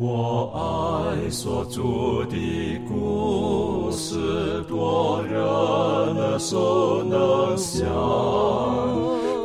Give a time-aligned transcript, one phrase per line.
[0.00, 1.82] 我爱所著
[2.30, 7.84] 的故事，多人耳熟能想，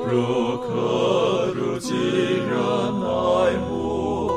[0.05, 2.55] 如可如今人
[3.01, 4.29] 爱慕，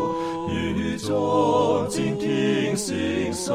[0.48, 3.54] 语中静听心声，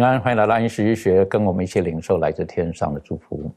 [0.00, 3.54] 平安，欢迎来到安息日学，跟我们一起领受来自天上的祝福。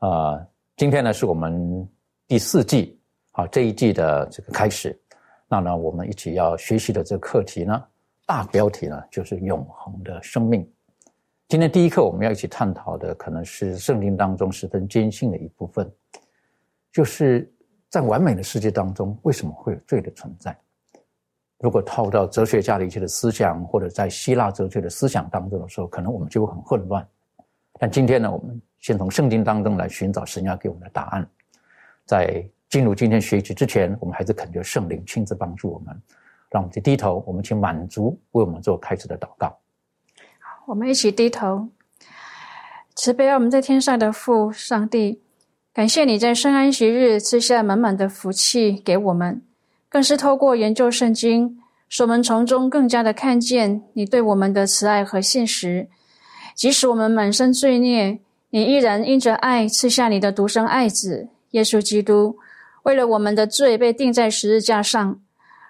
[0.00, 0.44] 啊、
[0.76, 1.88] 今天呢是我们
[2.26, 5.00] 第四季啊这一季的这个开始。
[5.46, 7.80] 那呢，我们一起要学习的这个课题呢，
[8.26, 10.68] 大标题呢就是永恒的生命。
[11.46, 15.88] 今天第一课我们要一起探讨的，可能是圣经当中十分艰辛的一部分，
[16.90, 17.48] 就是
[17.88, 20.58] 在完美的世界当中，为什么会有罪的存在？
[21.60, 27.06] 如果套到哲学家的一些的思想，或者在希腊哲学的思想当中的时候，可能我们就会很混乱。
[27.80, 31.28] 但今天呢，我们先从圣经当中来寻找神要给我们的答案。
[32.04, 35.86] 在进入今天学习之前，我们还是恳求圣灵亲自帮助我们，
[36.50, 39.58] 让我们去低头，我们请满足为我们做开始的祷告。
[40.66, 41.68] 我们一起低头，
[42.94, 45.22] 慈悲我们在天上的父上帝，
[45.72, 49.42] 感谢你在圣安息日赐下满满的福气给我们，
[49.88, 51.58] 更是透过研究圣经，
[51.88, 55.88] 使我们从中更加的看见你对我们的慈爱和信实。
[56.54, 58.18] 即使我们满身罪孽，
[58.50, 62.36] 你依然因着爱赐下你的独生爱子耶稣基督，
[62.82, 65.20] 为了我们的罪被钉在十字架上。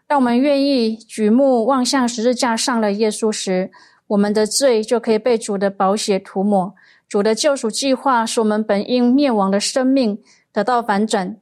[0.07, 3.71] 当我们愿意举目望向十字架上的耶稣时，
[4.07, 6.75] 我们的罪就可以被主的宝血涂抹。
[7.07, 10.19] 主的救赎计划使我们本应灭亡的生命
[10.53, 11.37] 得到反转，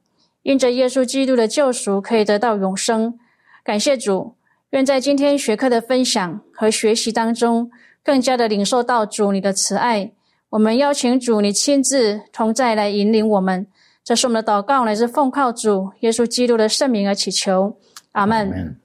[0.47, 3.19] 因着耶稣基督的救赎可以得到永生。
[3.65, 4.37] 感谢主，
[4.69, 7.69] 愿在今天学课的分享和学习当中，
[8.01, 10.13] 更加的领受到主你的慈爱。
[10.51, 13.67] 我们邀请主你亲自同在来引领我们。
[14.05, 17.77] 这是我们的祷告，乃是奉靠主耶稣基督的圣名而祈求。
[18.13, 18.79] 阿门。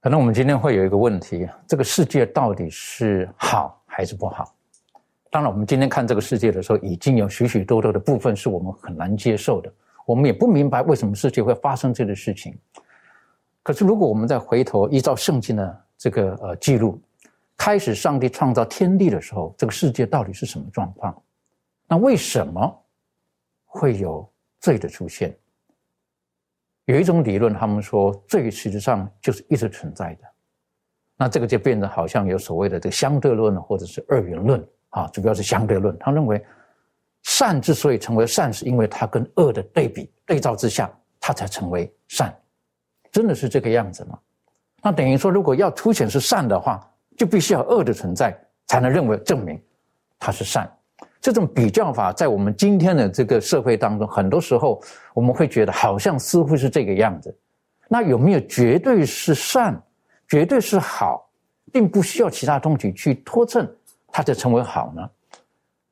[0.00, 4.54] 可能我们今天会有一个问题：这个世界到底是好还是不好？
[5.36, 9.70] 当然，我们今天看这个世界的时候，已经有许许多多的部分是我们很难接受的，
[10.06, 12.58] 我们也不明白为什么世界会发生这个事情。
[13.62, 16.98] 可是，如果我们再回头依照圣经的这个呃记录，
[17.54, 21.14] 开始上帝创造天地的时候，这个世界到底是什么状况？
[21.86, 22.82] 那为什么
[23.66, 24.26] 会有
[24.60, 25.36] 罪的出现？
[26.86, 30.20] 有一种理论，他们说罪实际上就是一直存在的。
[31.14, 35.94] 那这个就变得好像有所谓的这个相对论或者是二元论啊，主要是相对论。
[35.98, 36.42] 他认为
[37.22, 40.90] 善之所以成为善，是因为它跟恶的对比对照之下，
[41.20, 42.34] 它才成为善。
[43.12, 44.18] 真的是这个样子吗？
[44.82, 46.80] 那等于说，如果要凸显是善的话，
[47.14, 48.34] 就必须要恶的存在，
[48.68, 49.60] 才能认为证明
[50.18, 50.66] 它是善。
[51.20, 54.80] 这种比较法在我们今天的这个社会当中，很多时候
[55.12, 57.36] 我们会觉得好像似乎是这个样子。
[57.86, 59.78] 那有没有绝对是善、
[60.26, 61.28] 绝对是好，
[61.70, 63.68] 并不需要其他东西去托证，
[64.16, 65.06] 它才成为好呢？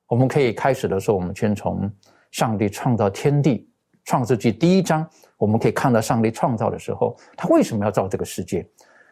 [0.06, 1.90] 我们可以开始的时候，我们先从
[2.30, 3.68] 上帝创造天地，
[4.06, 8.66] 创世纪第一章，我们可以看到上帝创造的时候，他为什么要造这个世界？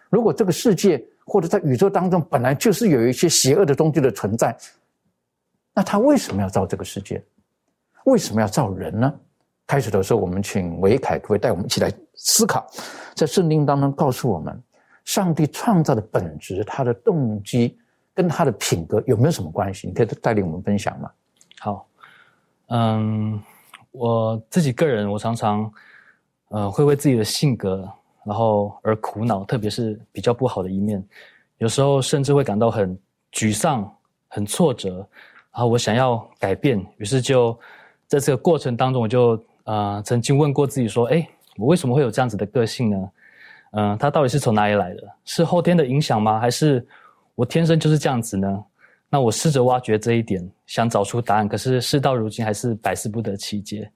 [0.09, 4.57] 如果这个世界或者在宇宙当中本来就是有一些邪恶的东西的存在。
[5.75, 7.23] 那他为什么要造这个世界？
[8.07, 9.15] 为什么要造人呢？
[9.67, 12.67] 开始的时候，我们请维凯可以带我们一起来思考，
[13.15, 14.59] 在圣经当中告诉我们，
[15.05, 17.79] 上帝创造的本质、他的动机
[18.15, 19.87] 跟他的品格有没有什么关系？
[19.87, 21.11] 你可以带领我们分享吗？
[21.61, 21.87] 好，
[22.69, 23.43] 嗯，
[23.91, 25.73] 我自己个人，我常常，
[26.49, 27.89] 呃，会为自己的性格
[28.25, 31.03] 然后而苦恼，特别是比较不好的一面，
[31.59, 32.99] 有时候甚至会感到很
[33.33, 33.91] 沮丧、
[34.29, 35.07] 很挫折。
[35.55, 37.59] 然后我想要改变，于是就
[38.07, 43.11] 在这个过程当中，我就呃曾经问过自己说：“哎，我为什么会有这样子的个性呢？
[43.73, 45.03] 嗯，它到底是从哪里来的？
[45.25, 46.41] 是后天的影响吗？
[46.41, 46.87] 还是
[47.35, 48.65] 我天生就是这样子呢？”
[49.09, 53.91] 那我试着挖掘这一点，想找出答案，可是事到如今还是百思不得其解。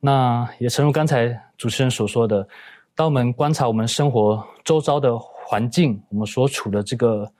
[0.00, 2.46] 那也诚如刚才主持人所说的，
[2.94, 7.30] 当我们观察我们生活周遭的环境，我们所处的这个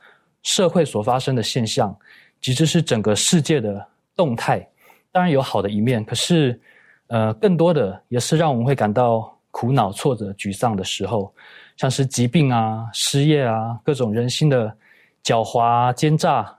[0.44, 1.96] 社会所发生的现象，
[2.40, 4.64] 其实是整个世界的动态。
[5.11, 6.61] 当然有好的一面，可是，
[7.08, 11.35] 呃，更多的也是让我们会感到苦恼、挫折、沮丧的时候，
[11.76, 14.73] 像是疾病啊、失业啊、各种人心的
[15.24, 16.58] 狡猾、奸诈，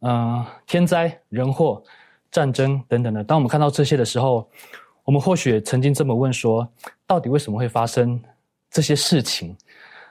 [0.00, 1.82] 嗯，天灾人祸、
[2.30, 3.24] 战争等等的。
[3.24, 4.48] 当我们看到这些的时候，
[5.04, 6.68] 我们或许曾经这么问说：
[7.06, 8.20] 到底为什么会发生
[8.70, 9.56] 这些事情？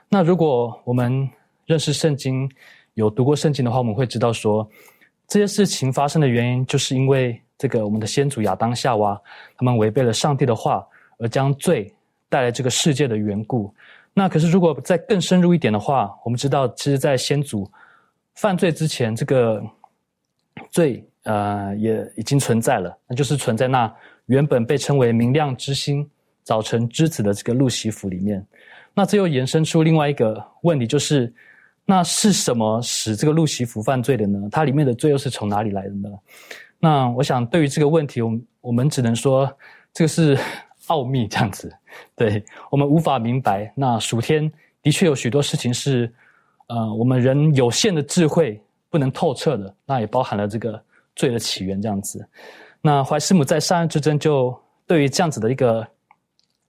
[0.08, 1.28] 那如果我们
[1.66, 2.50] 认识圣经，
[2.94, 4.68] 有读过圣经的话，我们会知道说，
[5.28, 9.20] 这些事情发生的原因，就是因为这个我们的先祖亚当夏娃，
[9.56, 10.84] 他们违背了上帝的话，
[11.18, 11.94] 而将罪
[12.28, 13.72] 带来这个世界的缘故。
[14.12, 17.70] 那可是如果再更深入一点的话，我们知道，其实，在先祖
[18.40, 19.62] 犯罪之前，这个
[20.70, 23.94] 罪呃也已经存在了，那就是存在那。
[24.24, 26.08] 原本被称为明亮之星、
[26.42, 28.46] 早晨之子的这个路西弗里面，
[28.94, 31.30] 那这又延伸出另外一个问题，就是
[31.84, 34.48] 那是什么使这个路西弗犯罪的呢？
[34.50, 36.08] 它里面的罪又是从哪里来的呢？
[36.78, 39.54] 那我想对于这个问题，我我们只能说
[39.92, 40.38] 这个是
[40.86, 41.70] 奥秘这样子，
[42.16, 43.70] 对我们无法明白。
[43.76, 44.50] 那暑天
[44.80, 46.10] 的确有许多事情是，
[46.70, 50.80] 呃，我们人有限的智慧不能透彻的，那也包含了这个
[51.16, 52.24] 罪的起源这样子。
[52.80, 54.56] 那怀斯姆在《杀人之争》就
[54.86, 55.84] 对于这样子的一个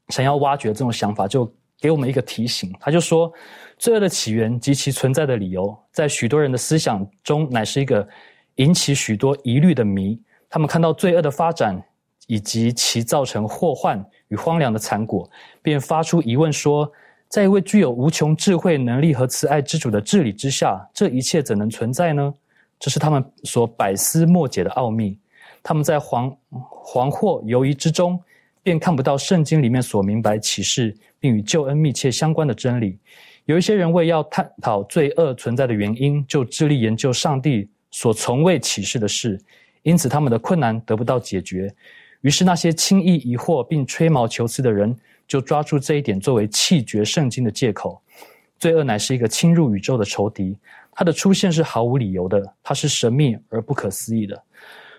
[0.10, 1.50] 想要挖掘这种想法，就
[1.80, 2.74] 给我们一个提醒。
[2.80, 3.32] 他就说，
[3.78, 8.06] 罪恶的起源及其存在的理由，在许多人的思想中乃是一个
[8.56, 10.20] 引起许多疑虑的谜。
[10.50, 11.80] 他们看到罪恶的发展
[12.26, 15.30] 以及其造成祸患与荒凉的残果，
[15.62, 16.92] 便发出疑问说：
[17.32, 22.34] 在一位具有无穷智慧能力和慈爱之主的治理之下，这一切怎能存在呢？
[22.78, 25.18] 这是他们所百思莫解的奥秘。
[25.64, 28.22] 他们在惶惶惑犹疑之中，
[28.62, 33.00] 便看不到圣经里面所明白启示并与救恩密切相关的真理。
[33.46, 39.40] 有一些人为要探讨罪恶存在的原因，就致力研究上帝所从未启示的事，
[39.84, 41.74] 因此他们的困难得不到解决。
[42.20, 44.94] 于是那些轻易疑惑并吹毛求疵的人，
[45.32, 48.02] 就抓住这一点作为弃绝圣经的借口。
[48.60, 50.58] 罪恶乃是一个侵入宇宙的仇敌，
[50.92, 54.36] 它的出现是毫无理由的，它是神秘而不可思议的。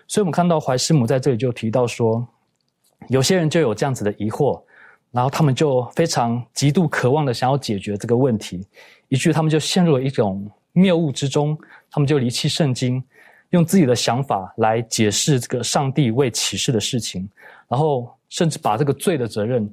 [0.07, 2.27] 所以，我们看到怀师母在这里就提到说，
[3.09, 4.59] 有些人就有这样子的疑惑，
[5.11, 8.65] 然后他们就非常极度渴望的想要解决这个问题，
[9.09, 11.55] 以至于他们就陷入了一种谬误之中，
[11.91, 13.03] 他们就离弃圣经，
[13.51, 17.29] 用自己的想法来解释这个上帝未启示的事情，
[17.69, 19.71] 然后甚至把这个罪的责任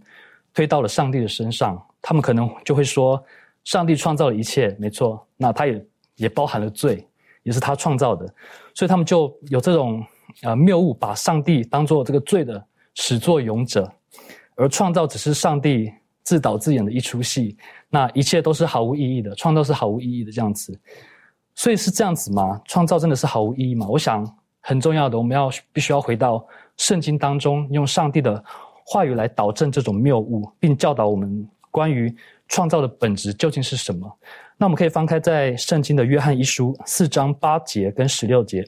[0.54, 1.80] 推到了上帝的身上。
[2.02, 3.22] 他们可能就会说，
[3.64, 5.86] 上帝创造了一切，没错，那他也
[6.16, 7.06] 也包含了罪，
[7.42, 8.26] 也是他创造的，
[8.74, 10.04] 所以他们就有这种。
[10.42, 12.64] 呃，谬误把上帝当做这个罪的
[12.94, 13.92] 始作俑者，
[14.54, 15.92] 而创造只是上帝
[16.22, 17.56] 自导自演的一出戏，
[17.88, 20.80] 那一切都是毫无意义的，创造是毫无意义的这样子。
[21.56, 22.62] 所以是这样子吗？
[22.66, 23.88] 创造真的是毫无意义吗？
[23.88, 24.24] 我想
[24.60, 26.46] 很重要的，我们要必须要回到
[26.76, 28.42] 圣经当中，用上帝的
[28.90, 32.12] 话语来导正这种谬误，并教导我们关于
[32.48, 34.18] 创造的本质究竟是什么。
[34.56, 38.66] 那我们可以翻开在圣经的约翰一书四章八节跟十六节。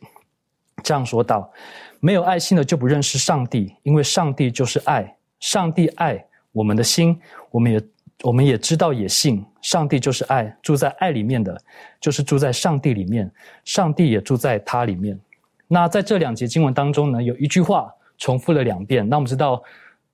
[0.85, 1.51] 这样说道
[1.99, 5.13] ：“没有爱心的就不认识上帝，因为上帝就是爱。
[5.41, 7.21] 上帝爱我们的心，
[7.51, 7.83] 我们也
[8.23, 9.45] 我们也知道也信。
[9.61, 11.61] 上帝就是爱，住在爱里面的，
[12.01, 13.29] 就是住在上帝里面，
[13.65, 15.19] 上帝也住在他里面。
[15.67, 19.09] 那在这两节经文当中呢，有一句话重复了两遍。
[19.09, 19.61] 那我们知道，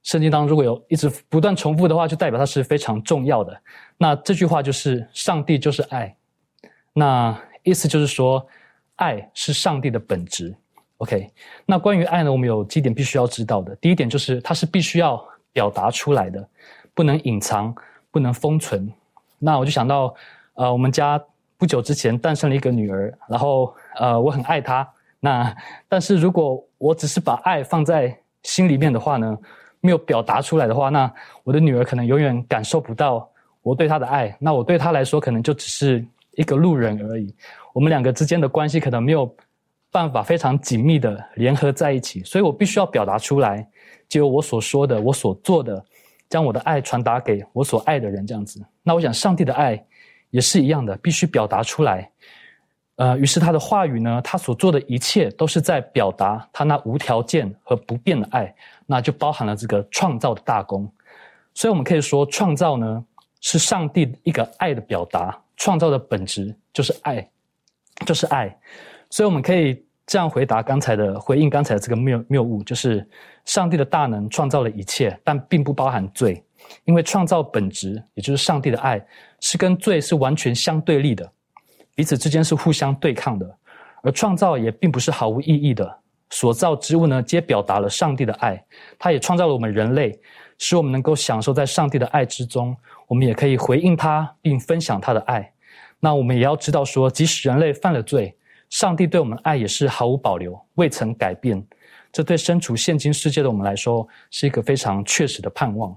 [0.08, 3.60] 圣经当中如果有一直不断重复的话，就代表它是非常重要的。
[3.98, 6.16] 那这句话就是‘上帝就是爱’，
[6.94, 8.44] 那意思就是说。”
[8.98, 10.52] 爱是上帝的本质
[10.96, 11.30] ，OK。
[11.64, 13.76] 那关于爱呢，我们有几点必须要知道的。
[13.76, 16.44] 第一点就是，它是必须要表达出来的，
[16.94, 17.72] 不能隐藏，
[18.10, 18.92] 不能封存。
[19.38, 20.12] 那我就想到，
[20.54, 21.16] 呃，我们家
[21.56, 24.84] 不久之前诞生了一个女儿，然后呃，我很爱她。
[25.20, 25.54] 那
[25.88, 29.38] 但是如果我只是把爱放在心里面的话呢，
[29.88, 31.10] 没有表达出来的话，那
[31.44, 33.26] 我的女儿可能永远感受不到
[33.62, 34.36] 我对她的爱。
[34.38, 37.34] 那我对她来说，可能就只是一个路人而已。
[37.72, 39.34] 我们两个之间的关系可能没有
[39.90, 43.66] 办法非常紧密的联合在一起，所以我必须要表达出来，
[44.06, 45.82] 就我所说的，我所做的，
[46.28, 48.62] 将我的爱传达给我所爱的人，这样子。
[48.82, 49.82] 那我想，上帝的爱
[50.28, 52.10] 也是一样的，必须表达出来。
[52.98, 58.54] 呃，于是他的话语呢，他所做的一切都是在表达他那无条件和不变的爱，
[58.86, 60.88] 那就包含了这个创造的大功。
[61.54, 63.04] 所以，我们可以说，创造呢
[63.40, 67.26] 是上帝一个爱的表达，创造的本质就是爱。
[68.06, 68.56] 就是爱，
[69.10, 73.04] 所以我们可以这样回答刚才的回应刚才的这个谬谬误，就是
[73.44, 76.40] 上帝的大能创造了一切，但并不包含罪，
[76.84, 79.04] 因为创造本质也就是上帝的爱
[79.40, 81.28] 是跟罪是完全相对立的，
[81.98, 83.58] 彼此之间是互相对抗的，
[84.04, 85.98] 而创造也并不是毫无意义的。
[86.30, 88.64] 所造之物呢，皆表达了上帝的爱，
[88.96, 90.16] 他也创造了我们人类，
[90.58, 92.76] 使我们能够享受在上帝的爱之中，
[93.08, 95.52] 我们也可以回应他并分享他的爱。
[95.98, 98.32] 那我们也要知道说，即使人类犯了罪。
[98.70, 101.60] 上帝对我们的爱也是毫无保留，未曾改变。
[102.12, 105.96] 这对身处现今世界的我们来说，是一个非常确实的盼望。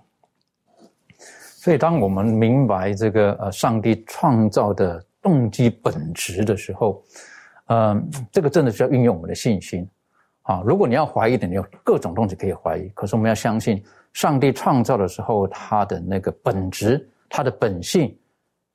[1.58, 7.04] 所以，当我们明白这个呃上帝创造的动机本质的时候，
[7.66, 8.02] 呃，
[8.32, 9.88] 这个真的是要运用我们的信心
[10.42, 10.64] 啊。
[10.66, 12.90] 如果你要怀疑的，你有各种东西可以怀疑。
[12.90, 18.18] 可是，我们要相信上帝创造的时候，他的那个本质，他的本性，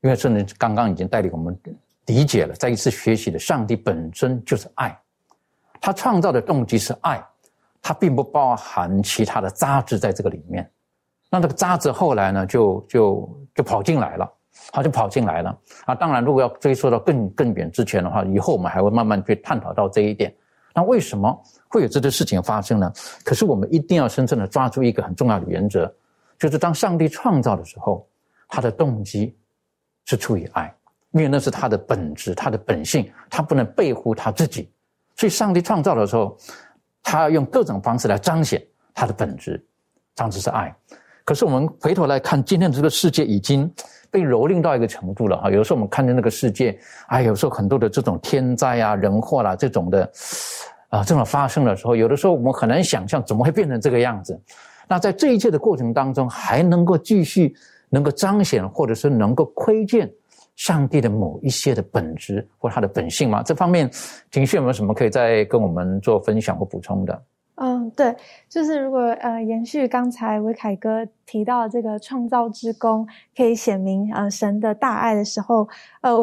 [0.00, 1.58] 因为圣经刚刚已经带领我们。
[2.06, 3.36] 理解了，再一次学习的。
[3.36, 4.96] 上帝本身就是爱，
[5.80, 7.20] 他创造的动机是爱，
[7.82, 10.70] 他并不包含其他的杂质在这个里面。
[11.28, 14.32] 那这个杂质后来呢，就就就跑进来了，
[14.72, 15.94] 他就跑进来了啊！
[15.94, 20.34] 当然，如果要追溯到更更远之前的话，以后我们还会慢慢去探讨到这一点。
[20.74, 21.36] 那为什么
[21.68, 22.92] 会有这些事情发生呢？
[23.24, 25.92] 可是我们一定要深深的抓住一个很重要的原则，
[26.38, 28.06] 就是当上帝创造的时候，
[28.48, 29.36] 他的动机
[30.04, 30.72] 是出于爱。
[31.12, 34.70] 因为那是他的本质，他的本性，他不能背乎他自己。
[35.16, 36.36] 所以，上帝创造的时候，
[37.02, 39.64] 他要用各种方式来彰显他的本质，
[40.14, 40.76] 彰显是爱。
[41.24, 43.72] 可是，我们回头来看，今天的这个世界已经
[44.16, 45.50] 被蹂躏到一个程度了哈。
[45.50, 50.10] 有时候我们看见那个世界，哎，有时候很多的这种天灾啊、人祸啦这种的
[50.88, 54.40] 啊，这种发生的时候，有的时候我们很难想象怎么会变成这个样子。
[54.88, 57.54] 那在这一切的过程当中，还能够继续
[57.90, 60.10] 能够彰显，或者是能够窥见。
[60.56, 63.42] 上帝的某一些的本质或他的本性吗？
[63.42, 63.90] 这方面，
[64.30, 67.22] 景旭有没有什么可以再跟我们做分享或补充的？
[67.56, 68.14] 嗯，对，
[68.48, 75.68] 就是如果呃延续刚才维凯哥提到这个创造之功可以显明呃神的大爱的时候，
[76.00, 76.14] 呃，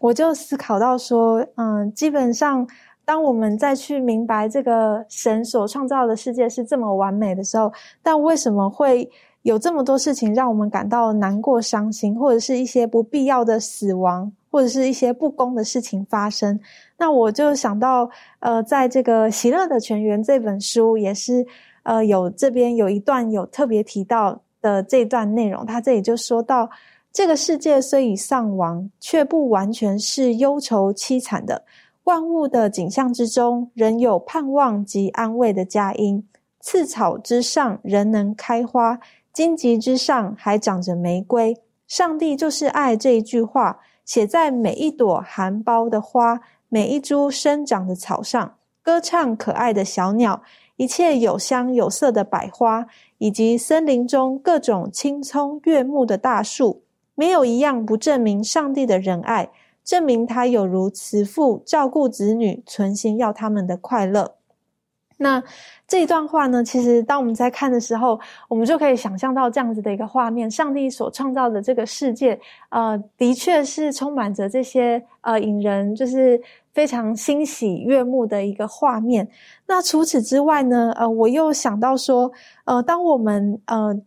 [0.00, 2.66] 我就思考到说，嗯，基本上
[3.04, 9.10] 当我们再去明白这个神所创造的世界是这么完美的时候，但为什么会？
[9.42, 16.58] 有这么多事情让我们感到难过、伤心，或者是一些不必要的死亡，或者是一些不公的事情发生。
[16.98, 21.46] 那我就想到，呃，在这个《喜乐的泉源》这本书，也是
[21.84, 25.64] 呃有这边有一段有特别提到的这段内容。
[25.64, 26.68] 他这里就说到，
[27.12, 31.64] 这个世界虽已丧亡，却不完全是忧愁凄惨的。
[32.04, 36.26] 万物的景象之中，仍有盼望及安慰的佳音。
[36.60, 38.98] 刺草之上，仍能开花。
[39.38, 50.42] 荆棘之上还长着玫瑰，上帝就是爱这一句话写在每一朵含苞的花、每一株生长的草上，歌唱可爱的小鸟，
[50.74, 52.84] 一切有香有色的百花，
[53.18, 56.82] 以及森林中各种青葱悦目的大树，
[57.14, 59.50] 没有一样不证明上帝的仁爱，
[59.84, 64.34] 证明他有如慈父照顾子女，存心要他们的快乐。
[65.20, 65.42] 那
[65.88, 66.62] 这一段话呢？
[66.62, 76.38] 其实当我们在看的时候，我们就可以想象到这样子的一个画面：上帝所创造的这个世界，呃，的确是充满着这些呃引人就是
[76.74, 79.26] 非常欣喜悦目的一个画面。
[79.66, 80.92] 那除此之外呢？
[80.94, 82.30] 呃，我又想到说，
[82.66, 83.98] 呃，当我们呃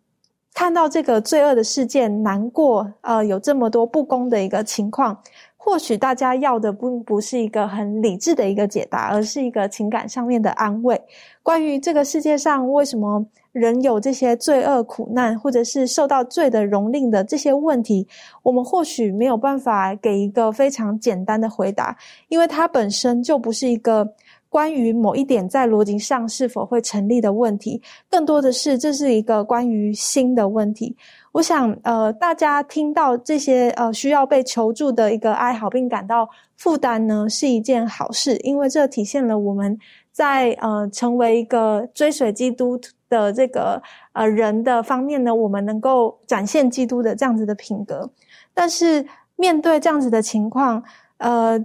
[0.53, 5.19] 看到这个罪恶的事件，难过，呃，有这么多不公的一个情况。
[5.63, 10.99] 或许大家要的不不是一个很理智的一个解答，而是一个情感上面的安慰。
[11.43, 18.07] 关于这个世界上为什么人有这些罪恶苦难，或者是受到罪的蹂躏的这些问题，
[18.41, 21.95] 我们或许没有办法给一个非常简单的回答，
[22.29, 24.15] 因为它本身就不是一个
[24.49, 30.97] 关于某一点在逻辑上是否会成立的问题，更多的是这是一个关于心的问题。
[31.31, 39.77] 我想，呃，大家听到这些呃需要被求助的一个哀嚎，并感到负担呢，是一件好事，因为这体现了我们
[40.11, 48.09] 在呃成为一个追随基督的这个呃人的方面呢，我们能够展现基督的这样子的品格。
[48.53, 49.05] 但是
[49.38, 50.83] 面对这样子的情况，
[51.17, 51.57] 呃，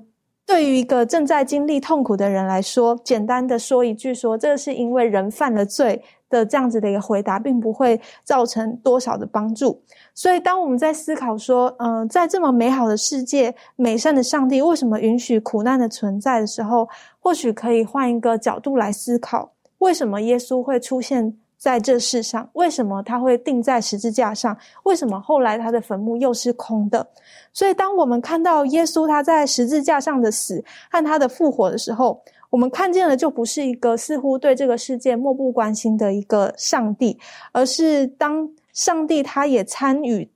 [0.47, 6.01] 对于一个正在经历痛苦的人来说，简单的说一句，说这是因为人犯了罪。
[6.29, 9.81] 的这样子的一个回答，并不会造成多少的帮助。
[10.15, 16.89] 所以，当我们在思考说，嗯，在这么美好的世界、美善的上帝为什么允许苦难的存在的时候，
[17.21, 22.49] 或许可以换一个角度来思考：为什么耶稣会出现在这世上？
[22.53, 24.57] 为什么他会钉在十字架上？
[24.85, 27.07] 为什么后来他的坟墓又是空的？
[27.53, 32.23] 所以，当我们看到耶稣他在十字架上的死和他的复活的时候，
[32.57, 37.19] 我们看见的就不是一个似乎对这个世界漠不关心的一个上帝，
[37.53, 40.27] 而是当上帝他也参与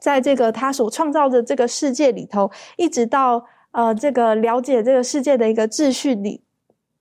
[0.00, 6.40] 在这个他所创造的这个世界里头，一直到呃这个了解这个世界的一个秩序里，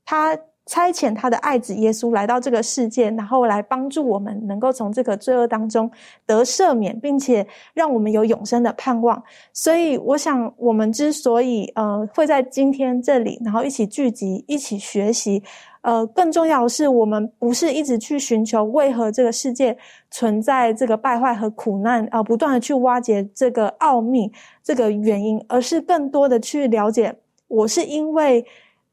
[0.04, 0.38] 他。
[0.68, 5.90] 差遣他的爱子耶稣来到这个世界，然后来帮助我们能够从这个罪恶当中
[6.26, 9.24] 得赦免，并且让我们有永生的盼望。
[9.54, 15.42] 所以，我想我们之所以呃会在今天这里，然后一起聚集、一起学习，
[15.82, 19.78] 呃，更重要的是，我们不是一直去寻求为何这个世界
[20.12, 24.30] 存在这个败坏和苦难，啊，不断的去挖掘这个奥秘、
[24.62, 27.16] 这个原因，而是更多的去了解，
[27.48, 28.46] 我是因为。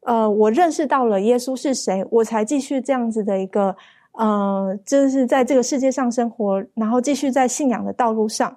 [0.04, 3.74] 呃，我认识到了耶稣是谁，我才继续这样子的一个，
[4.12, 8.56] 呃，就是在这个世界上生活，然后继续在信仰的道路上。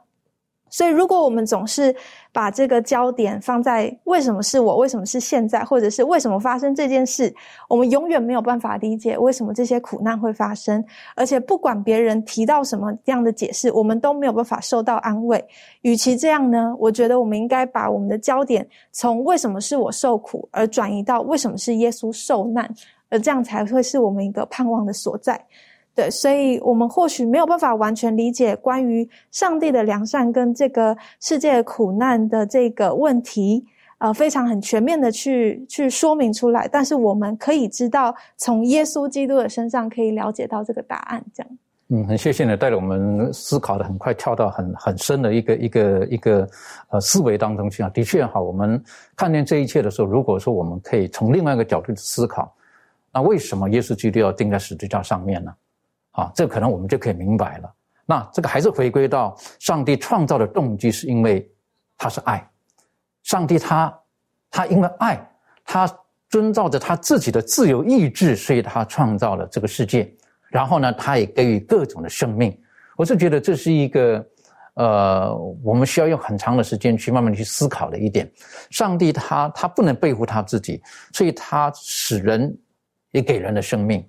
[0.77, 1.95] 所以，如果我们总是
[2.31, 7.33] 把这个焦点放在为什么是我，为什么是现在，或者是为什么发生这件事，
[7.67, 10.85] 我们永远没有办法理解为什么这些苦难会发生。
[11.15, 15.43] 而且，不管别人提到什么样的解释，我们都没有办法受到安慰。
[15.81, 22.71] 与其这样呢，我觉得我们应该把我们的焦点从为什么是我受苦，而转移到为什么是耶稣受难，
[23.09, 25.43] 而这样才会是我们一个盼望的所在。
[25.97, 33.65] 对，所以我们或许没有办法完全理解关于上帝的良善跟这个世界苦难的这个问题，
[33.97, 36.67] 呃，非常很全面的去去说明出来。
[36.71, 41.25] 但是我们可以知道，从耶稣基督的身上可以了解到这个答案。
[41.33, 46.47] 这样，嗯，很谢谢你带着我们思考的很快跳到很很深的一个一个一个
[46.89, 47.89] 呃思维当中去啊。
[47.89, 48.79] 的确哈，我们
[49.15, 52.53] 看见这一切的时候，如果说我们可以从另外一个角度去思考，
[53.11, 55.51] 那为什么耶稣基督要钉在十字架上面呢？
[56.17, 57.71] 啊，这可能我们就可以明白了。
[58.07, 61.47] 那这个还是回归到上帝创造的动机，是因为
[61.95, 62.43] 他是爱。
[63.21, 63.95] 上帝他
[64.49, 65.29] 他因为爱，
[65.63, 65.87] 他
[66.27, 70.11] 遵照着他自己的自由意志，所以他创造了这个世界。
[70.49, 72.57] 然后呢，他也给予各种的生命。
[72.95, 74.25] 我是觉得这是一个
[74.73, 78.27] 呃，我们需要用很长的时间去慢慢去思考的一点。
[78.71, 80.81] 上帝他他不能背负他自己，
[81.13, 82.57] 所以他使人
[83.11, 84.03] 也给人的生命。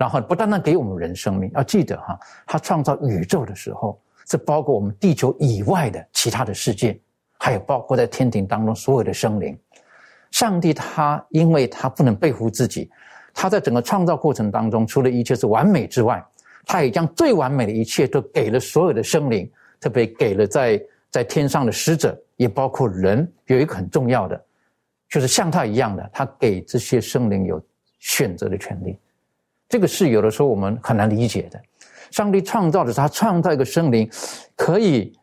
[0.00, 6.98] 然后不单单给我们人生命，要记得哈，他创造宇宙的时候，是包括我们地球以外的其他的世界，
[7.38, 9.54] 还有包括在天庭当中所有的生灵。
[10.30, 12.90] 上帝他因为他不能背负自己，
[13.34, 16.24] 他在整个创造过程当中，除了一切是完美之外，
[16.64, 19.46] 他也将最完美的一切都给了所有的生灵，
[19.78, 23.30] 特别给了在在天上的使者，也包括人。
[23.48, 24.42] 有一个很重要的，
[25.10, 27.62] 就是像他一样的，他给这些生灵有
[27.98, 28.98] 选择的权利。
[29.70, 31.58] 这个是有的时候我们很难理解的。
[32.10, 34.10] 上帝创造的他创造一个生灵，
[34.56, 35.16] 可以，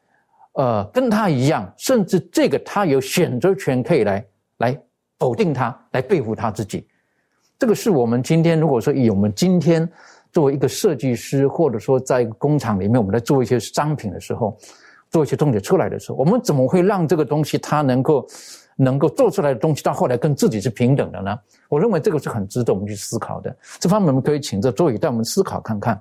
[0.53, 4.25] 呃，跟他一样，甚至这个他有选择权，可以来
[4.59, 4.81] 来
[5.19, 6.87] 否定他，来背负他自己。
[7.59, 9.87] 这个是我们今天如果说以我们今天
[10.31, 14.57] 作为一个设计师，或者说在工厂里面，我们在做一些商品的时候，
[15.11, 18.25] 做一些东西出来的时候，我们怎么会让这个东西它能够？
[18.79, 21.37] 能够做出来的东西，到后来跟自己是平等的呢？
[21.67, 23.53] 我认为这个是很值得我们去思考的。
[23.79, 25.99] 这方面我们可以请这周宇带我们思考看看，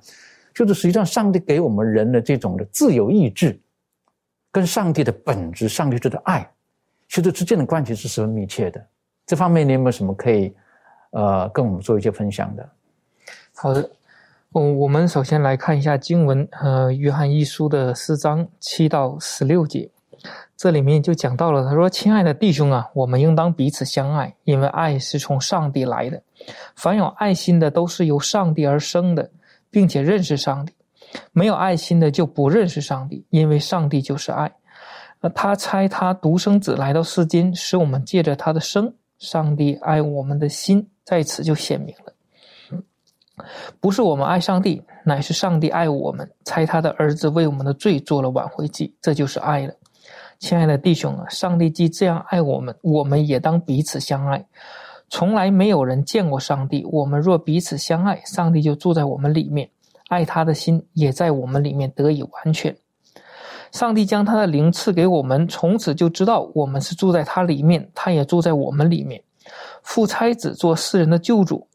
[0.55, 3.59] 就是实际上上帝给我们人的这种的自由意志，
[4.53, 6.49] 跟上帝的本质、上帝的爱，
[7.09, 8.87] 其实之间的关系是十分密切的。
[9.25, 10.55] 这方面你有没有什么可以
[11.11, 12.69] 呃跟我们做一些分享的？
[13.55, 13.91] 好的，
[14.53, 19.91] 嗯，我们首先来看一下经文，呃，约翰一书的四章七到十六节。
[20.57, 26.23] 这里面就讲到了，他说：“亲爱的弟兄啊，我们应当彼此相爱，因为爱是从上帝来的。
[26.75, 29.31] 凡有爱心的，都是由上帝而生的，
[29.71, 30.73] 并且认识上帝；
[31.33, 34.51] 没有爱心的，就不认识上帝，因为上帝就是爱。
[35.21, 43.45] 那他差他独生子来到世间，使我们借着他的生，上帝爱我们的心在此就显明了。
[43.79, 49.75] 不是我们爱上帝，乃是上帝爱我们，差他的儿子为我们的罪做了挽回祭，这就是爱了。”
[50.39, 54.47] 亲爱的弟兄啊，上帝既这样爱我们，我们也当彼此相爱。
[55.09, 59.71] 从来没有人见过上帝，我们若彼此相爱，上帝就住在我们里面，
[60.09, 62.77] 爱他的心也在我们里面得以完全。
[63.73, 69.23] 上帝将他的灵赐给我们，从此就知道我们是住在他里面，他也住在我们里面。
[69.83, 71.67] 父差子做世人的救主，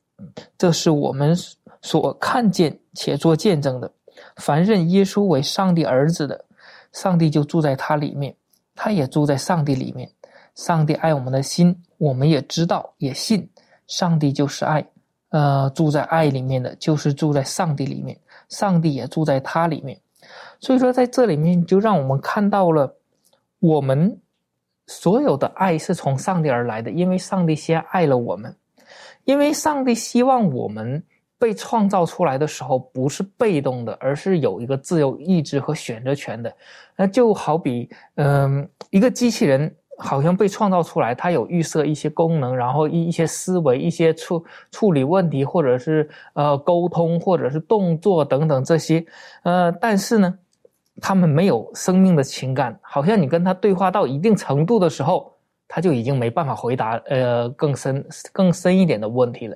[0.57, 1.35] 这是我们
[1.81, 3.91] 所看见且做见证的。
[4.35, 6.45] 凡认耶稣为上帝儿子的，
[6.91, 8.35] 上帝就住在他里面。
[8.83, 10.09] 他也住在上帝里面，
[10.55, 13.47] 上帝爱我们的心，我们也知道，也信，
[13.85, 14.83] 上帝就是爱，
[15.29, 20.01] 呃，住在爱里面的，就是住在上帝里面，上帝也住在他里面，
[20.59, 22.91] 所以说在这里面就让我们看到了，
[23.59, 24.19] 我们
[24.87, 28.57] 所有的爱是从上帝而来的，因为上帝先爱了我们，
[29.25, 31.03] 因为上帝希望我们
[31.41, 36.53] 被创造出来的时候不是被动的，而是有一个自由意志和选择权的。
[36.95, 39.75] 那就好比，嗯，一个机器人。
[40.03, 49.05] 好像被创造出来，它有预设一些功能，然后一一些思维，一些处处理问题，或者是呃沟通，或者是动作等等这些，
[49.43, 50.33] 呃，但是呢，
[50.99, 55.30] 他们没有生命的情感，好像你跟他对话到一定程度的时候，
[55.73, 59.55] 他就已经没办法回答呃更深更深一点的问题了。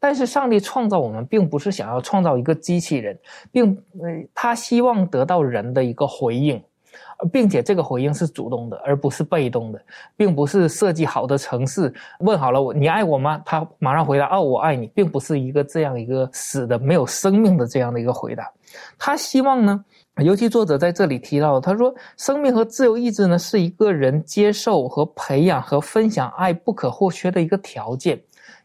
[0.00, 3.16] 但是上帝创造我们，并不是想要创造一个机器人，
[3.52, 3.70] 并
[4.00, 6.60] 呃他希望得到人的一个回应。
[7.32, 9.80] 并且这个回应是主动的，而不是被动的，
[10.16, 13.40] 并不是设计好的城市问好了我你爱我吗？
[13.46, 18.50] 他马上回答哦我爱你，并不是一个这样一个死的没有生命的这样的一个回答。
[18.98, 19.84] 他希望呢，
[20.16, 28.20] 尤其作者在这里提到，他说生命和自由意志呢是一个人接受和培养和分享爱不可或缺的一个条件，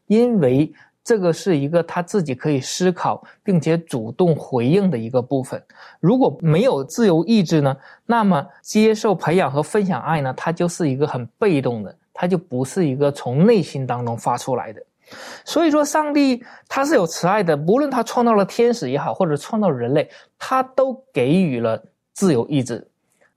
[0.08, 0.74] 因为。
[1.08, 5.64] 这个是一个他自己可以思考并且主动回应的一个部分。
[6.02, 7.74] 如果没有自由意志呢，
[8.06, 14.84] 那么接受、培养和分享爱呢，它就是一个很被动的，它就不是一个从内心当中发出来的。
[15.46, 21.82] 所以说，上帝他是有慈爱的，无论他创造了天使也好，或者创造人类，他都给予了
[22.14, 22.88] 自由意志。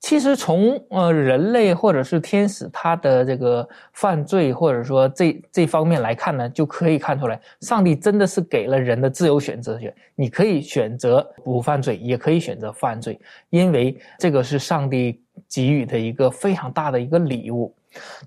[0.00, 9.94] 其实从呃人类或者是天使他的这个犯罪或者说这这方面来看呢，就可以看出来，上帝真的是给了人的自由选择权。
[10.14, 17.74] 你可以选择不犯罪，也可以选择犯罪，因为这个是上帝给予的一个非常大的一个礼物。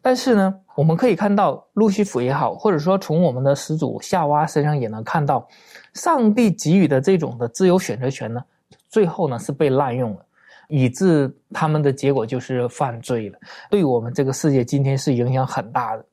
[0.01, 5.47] 但是呢，我们可以看到路西弗也好，或者说从我们的始祖夏娃身上也能看到，
[5.93, 8.43] 上帝给予的这种的自由选择权呢，
[8.89, 10.25] 最后呢是被滥用了。
[10.69, 13.37] 以致他们的结果就是犯罪了，
[13.69, 16.03] 对我们这个世界今天是影响很大的。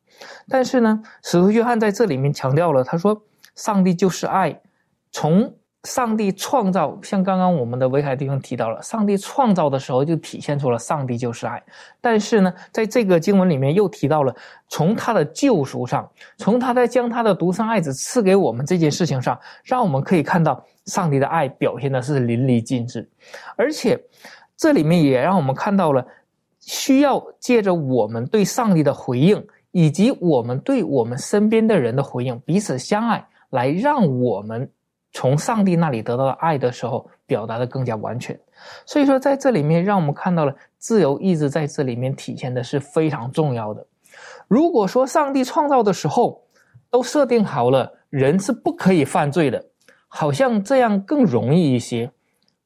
[0.49, 3.23] 但是呢，使徒约翰在这里面强调了，他说
[3.55, 4.61] ：“上帝就是爱，
[5.13, 5.51] 从
[5.85, 11.63] 上帝创造，像刚刚我们的维海弟兄提到了，上帝创造的时候就体现出了上帝就是爱。
[12.01, 14.35] 但是呢，在这个经文里面又提到了，
[14.69, 23.09] 从他的救赎上，从他在将他的独生爱子赐给我们这件事情上，让我们可以看到上帝的爱表现的是淋漓尽致，
[23.57, 23.99] 而且。”
[24.63, 26.07] 这里面也让我们看到了，
[26.61, 34.71] 需要借着我们对上帝的回应，以及我们对我们身边的人的回应，彼此相爱，来让我们
[35.13, 38.39] 从上帝那里得到的爱的时候，表达的更加完全。
[38.87, 43.87] 所以说，在这里面，让我们看到了自由意志在这里面体现的是非常重要的。
[44.49, 46.43] 如果说上帝创造的时候
[46.91, 49.65] 都设定好了人是不可以犯罪的，
[50.09, 52.11] 好像这样更容易一些。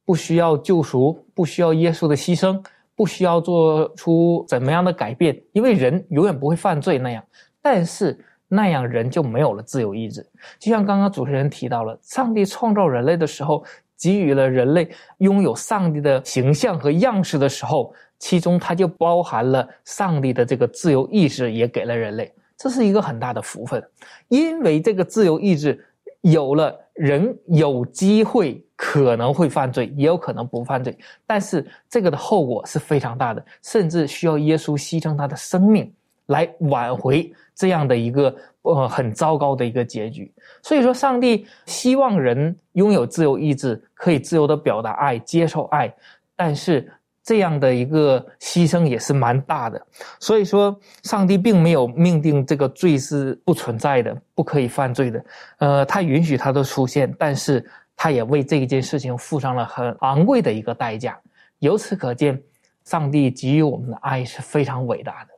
[0.07, 2.63] 不需要救赎，不需要耶稣的牺牲，
[2.95, 7.25] 不需要做出怎么样的改变，因为人永远不会犯罪那样。
[7.63, 8.23] 但是
[8.55, 10.25] 那样人就没有了自由意志。
[10.59, 13.64] 就像刚刚主持人提到了，上帝创造人类的时候，
[13.99, 14.88] 给予了人类
[15.19, 23.83] 拥有上帝的形象和样式的时候，其中它就包含了上帝的这个自由意志，也给了人类，这是一个很大的福分。
[24.29, 25.85] 因为这个自由意志
[26.21, 28.61] 有了，人有机会。
[28.77, 35.90] 可能会犯罪，也有可能不犯罪，但是这个的后果是非常大的，甚至需要耶稣牺牲他的生命
[36.27, 40.33] 来挽回这样的一个呃很糟糕的一个结局。
[40.63, 45.93] 所以说，上帝希望人拥有自由意志，可以自由的表达爱、接受爱，
[46.35, 46.91] 但是
[47.23, 49.87] 这样的一个牺牲也是蛮大的。
[50.21, 55.25] 所以说，上帝并没有命定这个罪是不存在的，不可以犯罪的，
[55.59, 57.65] 呃，他允许他的出现，但是。
[57.97, 61.17] 他也为这一件事情付上了很昂贵的一个代价，
[61.61, 62.43] 由此可见，
[62.85, 65.34] 上帝给予我们的爱是非常伟大的。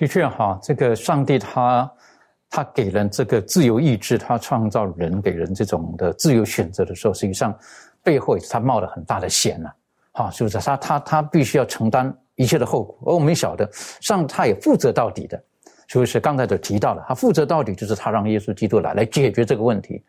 [0.00, 1.92] 的确，哈，这个上帝他
[2.48, 7.54] 他给人这个自由意志，他创造人给人这种的自由选择的时候，实际上
[8.02, 9.68] 背后他冒了很大的险呢，
[10.12, 10.56] 哈，是不是？
[10.56, 13.68] 他他他必须要承担一切的后果，而我们晓得，
[14.00, 15.38] 上他也负责到底的，
[15.86, 16.18] 是不是？
[16.18, 20.02] 刚才都提到了，他负责到底，就是他让耶稣基督来来解决这个问题。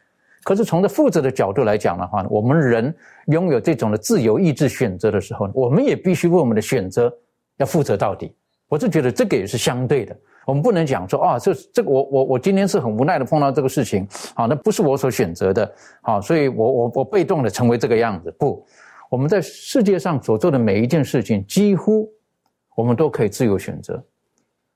[0.46, 7.14] 可是从这负责的角度来讲的话呢，我们人拥有这种的自由意志选择的时候，我们也必须为我们的选择
[7.58, 8.34] 要负责到底。
[8.72, 15.70] 我是觉得这个也是相对的，我们不能讲说啊，这这个我我我今天是很无奈的碰到这个事情，好，那不是我所选择的，
[16.02, 18.34] 好，所以我我我被动的成为这个样子。
[18.40, 18.66] 不，
[19.10, 22.10] 我们在世界上所做的每一件事情，几乎
[22.74, 24.02] 我们都可以自由选择，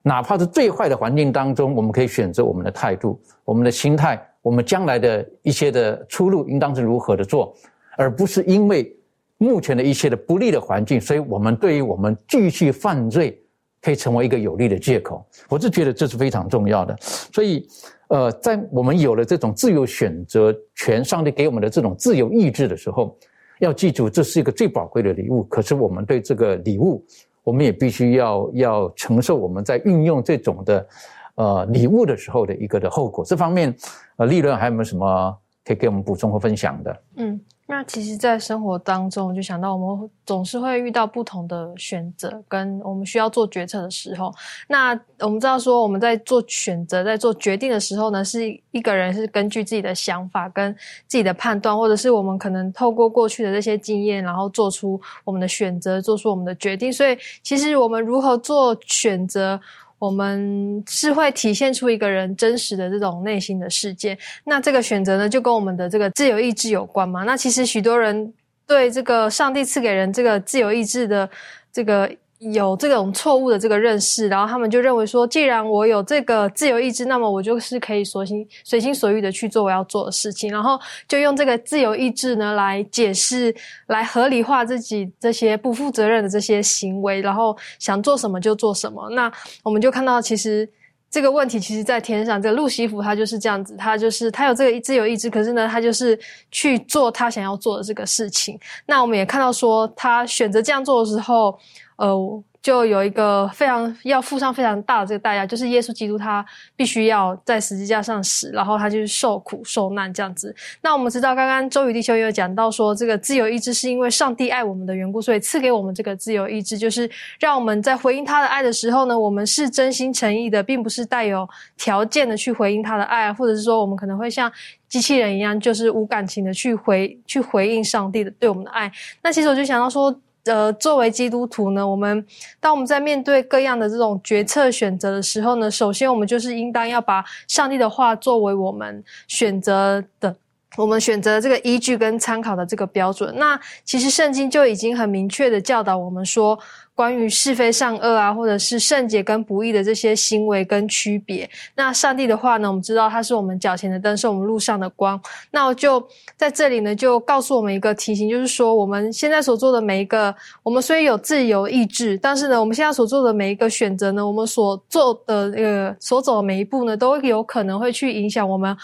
[0.02, 4.22] 哪怕是最坏的环境当中，我们可以选择我们的态度，我们的心态。
[4.42, 7.56] 我们将来的一些的出路应当是如何的做，
[7.98, 8.96] 而不是因为
[9.38, 13.42] 目前的一些的不利的环境，所以我们对于我们继续犯罪
[13.86, 15.24] 可以成为一个有利的借口。
[15.48, 16.98] 我是觉得这是非常重要的。
[17.00, 17.68] 所以，
[18.08, 23.16] 呃，在我们有了这种自由选择权，上帝给我们的这种自由意志的时候，
[23.60, 25.44] 要记住这是一个最宝贵的礼物。
[25.44, 27.06] 可是，我们对这个礼物，
[27.44, 30.88] 我们也必须要要承受我们在运用这种的
[31.36, 33.24] 呃礼物的时候的一个的后果。
[33.24, 33.72] 这方面，
[34.16, 37.02] 呃，利润还有没有什么可以给我们补充和分享的？
[37.18, 37.40] 嗯。
[37.68, 44.32] 那其实，在生活当中，就想到我们总是会遇到不同的选择，跟我们需要做决策的时候。
[44.68, 50.72] 那我们知道说，我们在做选择、在做决定的时候呢，是一个人是根据自己的想法、跟
[51.08, 56.94] 自己的判断，或者是我们可能透过过去的这些经验，然后做出我们的选择，做出我们的决定。
[56.94, 59.60] 所以，其实我们如何做选择？
[59.98, 64.18] 我们是会体现出一个人真实的这种内心的世界。
[64.44, 67.24] 那这个选择呢，就跟我们的这个自由意志有关嘛？
[67.24, 68.34] 那其实许多人
[68.68, 71.30] 对这个上帝赐给人这个自由意志的
[71.72, 72.10] 这个。
[72.40, 83.56] 有这种错误的这个认识，然后他们就认为说，既然我有这个自由意志，那么我就是可以随心随心所欲的去做我要做的事情，然后就用这个自由意志呢来解释、
[83.88, 89.10] 来合理化自己这些不负责任的这些行为，然后想做什么就做什么。
[89.12, 89.32] 那
[89.64, 90.70] 我们就看到，其实
[91.10, 96.20] 这个问题，其实在天上，这个路西弗他就是这样子，他就是他有这个自由意志，可是呢，他就是
[96.52, 98.60] 去做他想要做的这个事情。
[98.86, 101.58] 那我们也看到说，他选择这样做的时候。
[101.98, 106.44] 呃，就有一个非常要付上非常大的这个代价，就是耶稣基督他
[106.76, 110.54] 必须要在十字架上死，然后他就是受苦受难这样子。
[110.82, 124.52] 那我们知道，刚刚周宇弟兄也有讲到说，这个自由意志是因为上帝爱我们的缘故，所以赐给我们这个自由意志，就是让我们在回应他的爱的时候呢，我们是真心诚意的，并不是带有条件的去回应他的爱，或者是说我们可能会像
[124.90, 128.92] 机器人一样，就是无感情的去回去回应上帝的对我们的爱。
[129.22, 130.20] 那其实我就想到说。
[130.46, 132.26] 呃，作为基督徒呢，我们
[132.60, 140.36] 当我们在面对各样的这种决策选择的时候呢，首先我们就是应当要把上帝的话作为我们选择的，
[140.78, 143.34] 我们选择这个依据跟参考的这个标准。
[143.38, 146.58] 那其实圣经就已经很明确的教导我们说。
[146.96, 155.22] 关于是非善恶啊，或者是圣洁跟不义的这些行为跟区别，那上帝的话呢，我们知道他是我们脚前的灯，是我们路上的光。
[155.52, 156.02] 那我就
[156.38, 168.76] 在这里呢，就告诉我们一个提醒，就是说我们现在所做的每一个，我们虽然有自由意志，但是呢，我们现在所做的每一个选择呢，我们所做的呃所走的每一步呢，都有可能会去影响我们。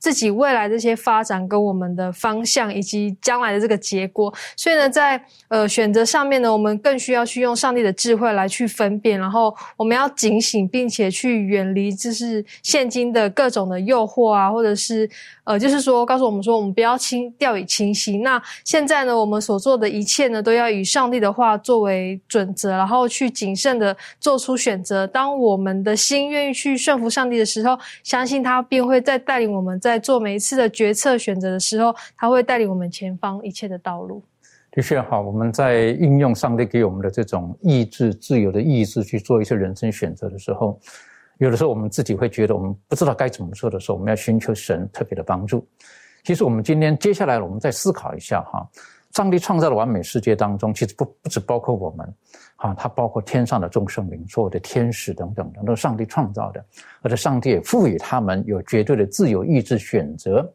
[0.00, 15.08] 自己未来这些发展跟我们的方向以及将来的这个结果，所以呢，在呃选择上面呢，我们更需要去用上帝的智慧来去分辨，然后我们要警醒，并且去远离就是现今的各种的诱惑啊，或者是
[15.44, 18.22] 呃，就是说告诉我们说，我们不要轻掉以轻心。
[18.22, 25.06] 那现在呢，我们所做的一切呢，都要以上帝的话作为准则，然后去谨慎的做出选择。
[25.06, 29.89] 当我们的心愿意去顺服上帝的时候，相信他便会再带领我们在。
[29.90, 34.22] 在做每一次的决策选择的时候，他会带领我们前方一切的道路。
[34.70, 40.78] 的确，好，我们在运用上帝给我们的这种意志、自由的意志去做一些人生选择的时候，
[41.38, 45.66] 有的时候我们自己会觉得我们不知道该怎么做的时候，我们要寻求神特别的帮助。
[46.22, 48.64] 其实，我们今天接下来，我们再思考一下哈。
[49.12, 52.14] 上帝创造的完美世界当中，其实不不只包括我们，
[52.60, 56.64] 啊，它包括天上的众生灵、所有的天使等等等，都是上帝创造的，
[57.00, 60.46] 而且上帝也赋予他们有绝对的自由意志选择。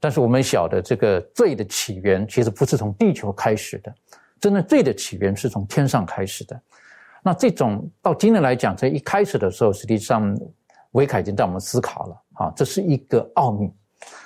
[0.00, 3.94] 但是我们晓得，这个罪的起源其实不是从地球开始的，
[4.40, 6.60] 真正罪的起源是从天上开始的。
[7.22, 10.36] 那这种到今天来讲，在一开始的时候，实际上
[10.90, 13.72] 维凯已经带我们思考了，啊，这是一个奥秘。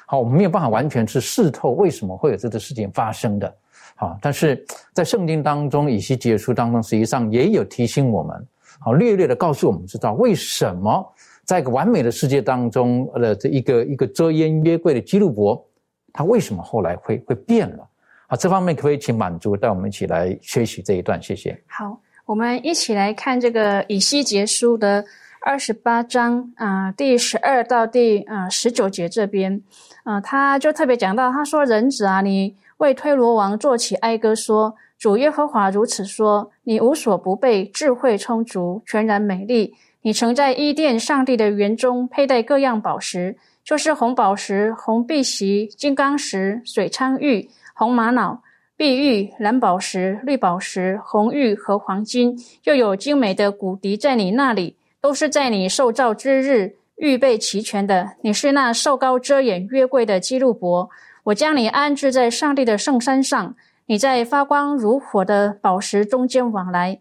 [0.07, 3.55] 好，我们没有办法完全是试透为什么会有这个事情发生的，
[3.99, 8.47] 好，但是在圣经当中，以西结书当中，实际上也有提醒我们，
[8.79, 11.05] 好，略略的告诉我们知道为什么
[11.45, 15.67] 在一个完美的世界当中的这一个一个遮烟约柜的基路伯，
[16.13, 17.89] 他为什么后来会会变了？
[18.29, 21.21] 好，这方面可不可以请满足带我们一起来学习这一段？
[21.23, 21.59] 谢谢。
[21.67, 25.05] 好，我们一起来看这个以西结书的。
[25.43, 29.63] 二十八章啊，第十二到第啊十九节这边，
[30.03, 39.75] 啊，他就特别讲到，他说：“人子啊，你为推罗王做起哀歌，说主耶和华如此说：你无所不备，智慧充足，全然美丽。
[40.03, 48.41] 你曾在伊甸上帝的园中佩戴各样宝石，就是红宝石、红碧玺、金刚石、水苍玉、红玛瑙、
[48.77, 58.11] 碧玉、蓝宝石、绿宝石、红玉和黄金，又有精美的骨笛在你那里。”都是在你受造之日预备齐全的。
[58.23, 60.91] 你是那受高遮掩约柜的基路伯，
[61.27, 63.57] 我将你安置在上帝的圣山上。
[63.87, 67.01] 你在发光如火的宝石中间往来。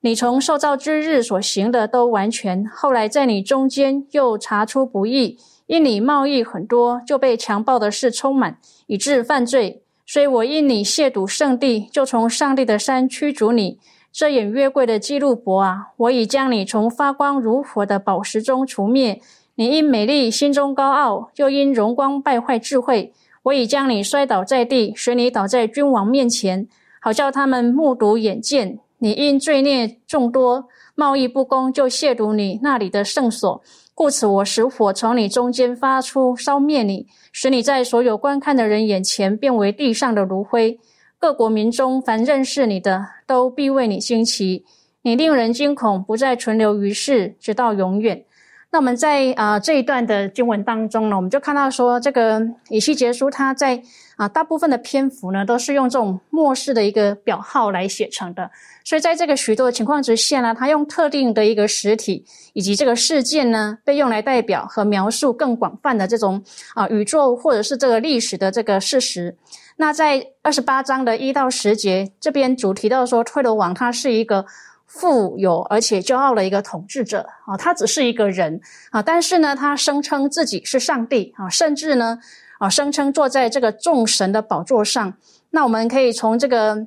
[0.00, 9.82] 你从受造之日所行的都完全，后来在你中间又查出不义，因你贸易很多，就被强暴的事充满，以致犯罪。
[10.06, 13.78] 所以我因你亵渎圣地，就从上帝的山驱逐你。
[14.10, 19.20] 遮掩约柜的基路伯啊，我已将你从发光如火的宝石中除灭。
[19.56, 23.12] 你因美丽心中高傲，又因荣光败坏智慧。
[23.46, 26.66] 我已将你摔倒在地，使你倒在君王面前，
[27.00, 28.80] 好叫他们目睹眼见。
[28.98, 33.62] 你因罪孽众多，贸易不公，就亵渎你那里的圣所。
[33.94, 40.76] 故此，我使火从你中间发出，烧灭你，使你在所有观看的人眼前变为地上的炉灰。
[41.16, 44.64] 各国民中，凡认识你的，都必为你惊奇。
[45.02, 48.24] 你令人惊恐，不再存留于世，直到永远。
[48.72, 53.80] 那我们在啊这一段的经文当中呢，我们就看到说，这个以西结书它在
[54.16, 58.50] 啊大部分的篇幅呢，都是用这种末世的一个表号来写成的。
[58.84, 66.42] 所以在这个许多情况之下呢，它用特定的一个实体以及这个事件呢，被用来代表和描述更广泛的这种
[66.74, 69.36] 啊宇宙或者是这个历史的这个事实。
[69.78, 74.44] 那在二十八章的一到十节这边主提到说，推罗王他是一个。
[74.86, 82.18] 富有而且骄傲的一个统治者啊，他只是一个人啊，但是呢，他声称自己是上帝啊，甚至呢
[82.58, 85.14] 啊，声称坐在这个众神的宝座上。
[85.50, 86.86] 那我们可以从这个。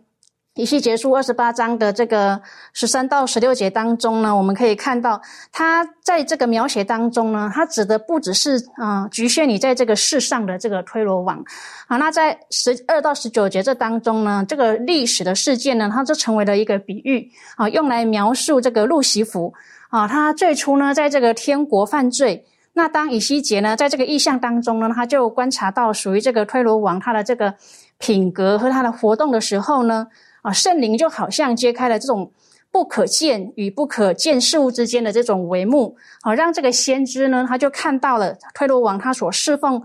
[0.60, 2.42] 以西结束二十八章的这个
[2.74, 5.22] 十三到十六节当中呢，我们可以看到，
[5.54, 11.42] 他在这个描写当中呢，他指的不只是啊局限你在这个世上的这个推罗王
[11.88, 11.96] 啊。
[11.96, 19.54] 那在十二到十九节这当中呢，这个历史的事件呢，它就成为了一个比喻啊，用来描述这个路西弗
[19.90, 22.46] 啊，他最初呢在这个天国犯罪。
[22.74, 27.56] 那当以西结呢在这个意象当中呢，他就观察到属于这个推罗王他的这个
[27.98, 30.06] 品格和他的活动的时候呢。
[30.42, 32.32] 啊，圣灵就好像揭开了这种
[32.72, 39.82] 不可见与不可见事物之间的这种帷幕，好让这个先知呢，他就看到了推罗王他所侍奉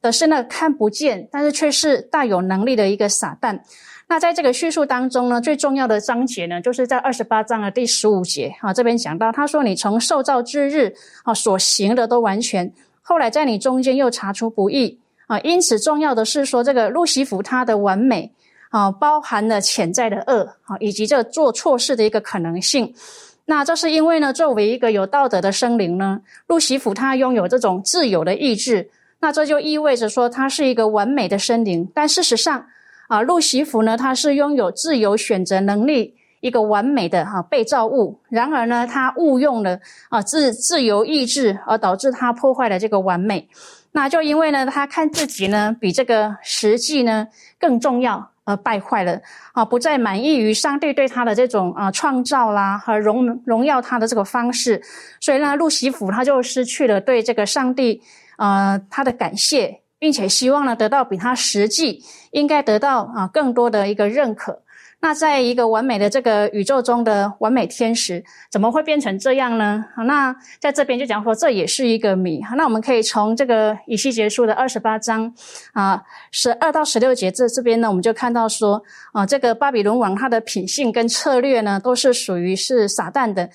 [0.00, 3.58] 的是那看不见，但是却是大有能力的一个撒旦。
[4.10, 10.94] 那在这个叙述当中呢，最重要的章节呢，就是在二十八章的第十五节啊，这边讲到，他说：“你从受造之日
[11.24, 18.32] 啊所行的都完全，后来在你中间又查出不义啊，因此重要的是说，这个路西弗他的完美。”
[18.70, 22.94] 啊，包含了潜在的恶啊，以及这做错事的一个可能性。
[23.46, 28.90] 那这是因为呢，作为一个有道德的生灵呢，路西弗他拥有这种自由的意志。
[29.20, 31.90] 那这就意味着说，他是一个完美的生灵。
[31.94, 32.66] 但事实上
[33.08, 38.20] 啊，路西弗呢，他是拥有自由选择能力，一个完美的哈被造物。
[38.28, 43.48] 然而呢，他误用了啊自自由意志，而导致他破坏了这个完美。
[43.92, 47.26] 那就因为呢，他看自己呢比这个实际呢
[47.58, 48.30] 更重要。
[48.48, 49.20] 而败坏了
[49.52, 49.62] 啊！
[49.62, 54.80] 不再满意于上帝对他的这种啊创造啦和荣荣耀他的这个方式，
[55.20, 58.00] 所以呢，路西弗他就失去了对这个上帝
[58.38, 64.62] 呃他的感谢，并且希望呢得到比他实际应该得到啊更多的一个认可。
[65.00, 69.84] 那在一个完美的这个宇宙中的完美天使，怎么会变成这样呢？
[69.94, 72.40] 好，那在这边就讲说这也是一个谜。
[72.56, 75.32] 那我们可以从这个以西结束的二十八章
[75.72, 78.82] 啊十二到十六节这这边呢，我们就看到说
[79.12, 83.48] 啊，这个巴比伦王他的品性跟策略呢，都是属于是撒旦的。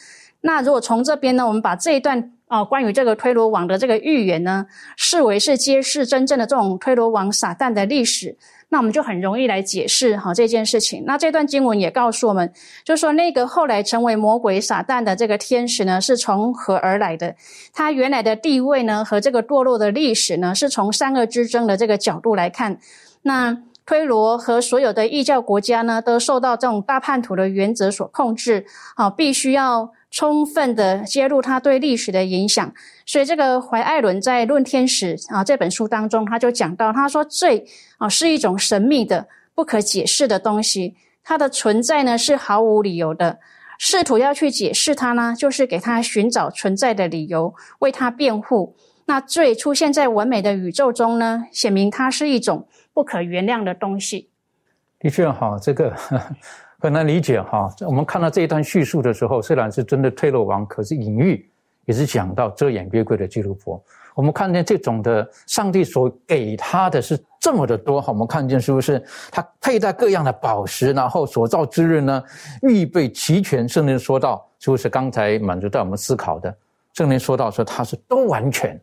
[0.45, 8.37] 那如果从这边呢，我们把这一段啊关于这个推罗王的这个预言呢，视为是揭示真正的这种推罗王撒旦的历史。
[8.73, 11.03] 那我们就很容易来解释哈这件事情。
[11.05, 12.51] 那这段经文也告诉我们，
[12.83, 17.35] 就是说那个后来成为魔鬼撒旦的这个天使呢，是从何而来的？
[17.71, 22.79] 他原来的地位呢，和这个堕落的历史呢，是从三恶之争的这个角度来看。
[23.21, 23.55] 那
[23.85, 29.91] 推罗和所有的异教国家呢，都受到这种大叛徒的原则所控制，啊，必须要。
[30.15, 32.71] 充分的揭露他对历史的影响，
[33.05, 37.65] 所以这个怀艾伦在《论天使》啊这本书当中，他就讲到，他说罪
[37.97, 43.39] 啊是一种神秘的、不可解释的东西，它的存在呢是毫无理由的，
[43.77, 48.75] 试图要去解释它呢，就是给他寻找存在的理由，为他辩护。
[49.05, 54.29] 那罪出现在完美的宇宙中呢，显明它是一种不可原谅的东西。
[54.99, 55.93] 的确，哈，这个。
[56.79, 61.49] 很难理解哈，我们看到这一段叙述的时候，虽然是真的退路王，可是隐喻
[61.85, 63.83] 也是讲到遮掩约柜的基督伯。
[64.15, 72.23] 我们看见这种的上帝所给他的是这么的多哈，我们看见是不是他佩戴各样的宝石，然后所造之日呢，
[72.61, 73.67] 预备齐全。
[73.67, 76.55] 圣灵说到，是不是刚才满足在我们思考的？
[76.93, 78.79] 圣灵说到说他是都完全。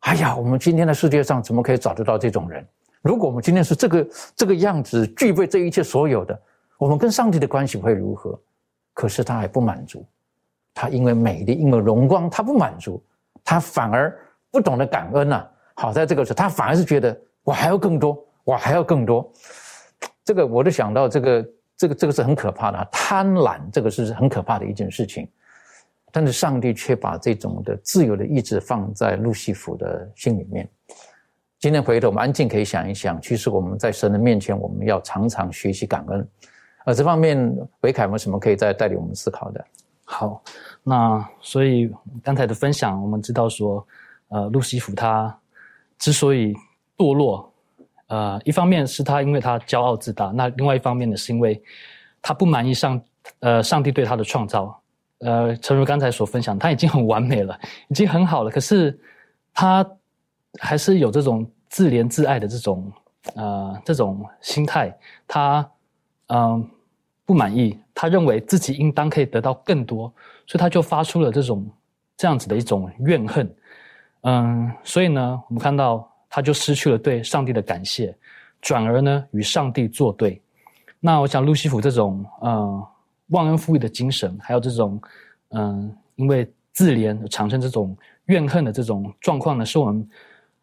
[0.00, 2.66] 哎呀，我们今天的世界上怎么可以找得到这种人？
[3.00, 6.38] 如果我们今天是这个这个样子，具备这一切所有的。
[6.76, 8.38] 我们跟上帝的关系会如何？
[8.92, 10.04] 可是他还不满足，
[10.80, 13.04] 他因为美丽，因为荣光，他不满足，
[13.44, 14.18] 他反而
[14.50, 15.46] 不懂得感恩呐。
[15.74, 17.14] 好在这个时候，他反而是觉得
[17.44, 19.30] 我还要更多，我还要更多。
[20.24, 25.28] 这个我就想到这个，这个这个是很可怕的，贪婪这个是很可怕的一件事情。
[26.10, 30.66] 但是上帝却把这种的自由的意志放在路西弗的心里面。
[31.58, 36.26] 今天回头我们安静可以想一想，其实我们在神的面前，我们要常常学习感恩。
[36.86, 39.62] 而这方面，维凯有什么可以再带领我们思考的？
[40.12, 40.42] 好，
[40.82, 41.88] 那所以
[42.20, 43.86] 刚才的分享，我们知道说，
[44.26, 45.38] 呃，路西弗他
[45.98, 46.52] 之所以
[46.96, 47.48] 堕落，
[48.08, 51.62] 呃，一方面是他因为他骄傲自大，那另外一方面呢，是因为
[52.20, 53.00] 他不满意上，
[53.38, 54.76] 呃，上帝对他的创造。
[55.20, 57.56] 呃，诚如刚才所分享，他已经很完美了，
[57.88, 58.98] 已经很好了，可是
[59.54, 59.88] 他
[60.58, 62.92] 还是有这种自怜自爱的这种
[63.36, 64.98] 呃这种心态，
[65.28, 65.70] 他。
[66.32, 66.70] 嗯，
[67.30, 70.12] 不满意，他认为自己应当可以得到更多，
[70.48, 71.64] 所以他就发出了这种
[72.16, 73.48] 这样子的一种怨恨。
[74.22, 78.12] 嗯，所以呢，我们看到他就失去了对上帝的感谢，
[78.60, 80.42] 转而呢与上帝作对。
[80.98, 82.84] 那我想，路西弗这种嗯
[83.28, 85.00] 忘恩负义的精神，还有这种
[85.50, 90.10] 嗯因为自怜产生这种怨恨的这种状况呢，是我们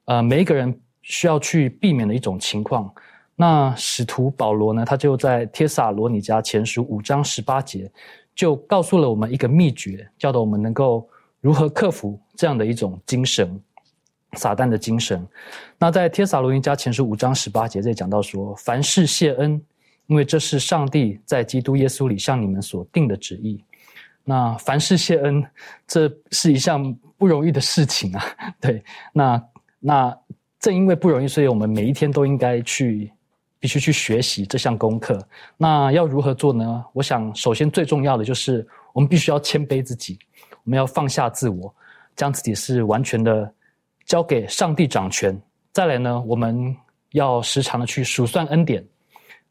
[0.04, 2.94] 呃每一个人需要去避免的一种情况。
[3.40, 4.84] 那使徒保罗呢？
[4.84, 7.88] 他就在帖撒罗尼迦前书五章十八节，
[8.34, 11.08] 就告诉了我们一个秘诀，教导我们能够
[11.40, 13.62] 如何克服这样的一种精神，
[14.34, 15.24] 撒旦的精神。
[15.78, 19.62] 那在帖撒罗尼迦前书五章十八节这里讲到说：凡事谢恩，
[20.08, 23.64] 因为这是上帝在基督耶稣里向你们所定的旨意。
[24.24, 25.46] 那凡事谢恩，
[25.86, 28.26] 这是一项不容易的事情啊。
[28.60, 28.84] 对，
[29.14, 29.40] 那
[29.80, 30.18] 那
[30.60, 33.14] 正因为不容易，所以我们每一天都应该去。
[33.60, 35.26] 必须去学习这项功课。
[35.58, 36.84] 那要如何做呢？
[36.94, 40.18] 我想，首先最重要的就是我们必须要谦卑自己，
[40.64, 41.74] 我们要放下自我，
[42.16, 43.52] 将自己是完全的
[44.06, 45.40] 交给上帝掌权。
[45.74, 46.76] 再来呢，我们
[47.12, 48.86] 要时常的去数算恩典。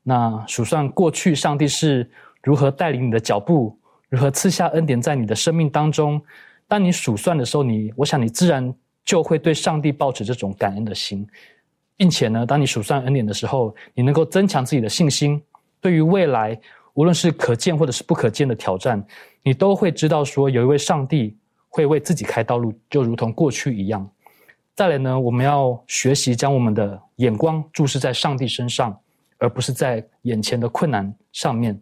[0.03, 2.09] 那数算过去上帝是
[2.43, 3.77] 如何带领你的脚步，
[4.09, 6.23] 如何赐下恩典在你的生命当中。
[6.69, 8.73] 当你数算的时候，你我想你自然
[9.05, 11.27] 就会对上帝抱持这种感恩的心。
[11.97, 15.43] 并且呢，当你数算恩典的时候，你能够增强自己的信心。
[15.81, 16.59] 对于未来，
[16.95, 19.03] 无论是可见或者是不可见的挑战，
[19.43, 21.37] 你都会知道说，有一位上帝
[21.69, 24.09] 会为自己开道路，就如同过去一样。
[24.75, 28.99] 再来呢，我们要学习将我们的眼光注视在上帝身上，
[29.39, 31.81] 而不是在眼前的困难上面。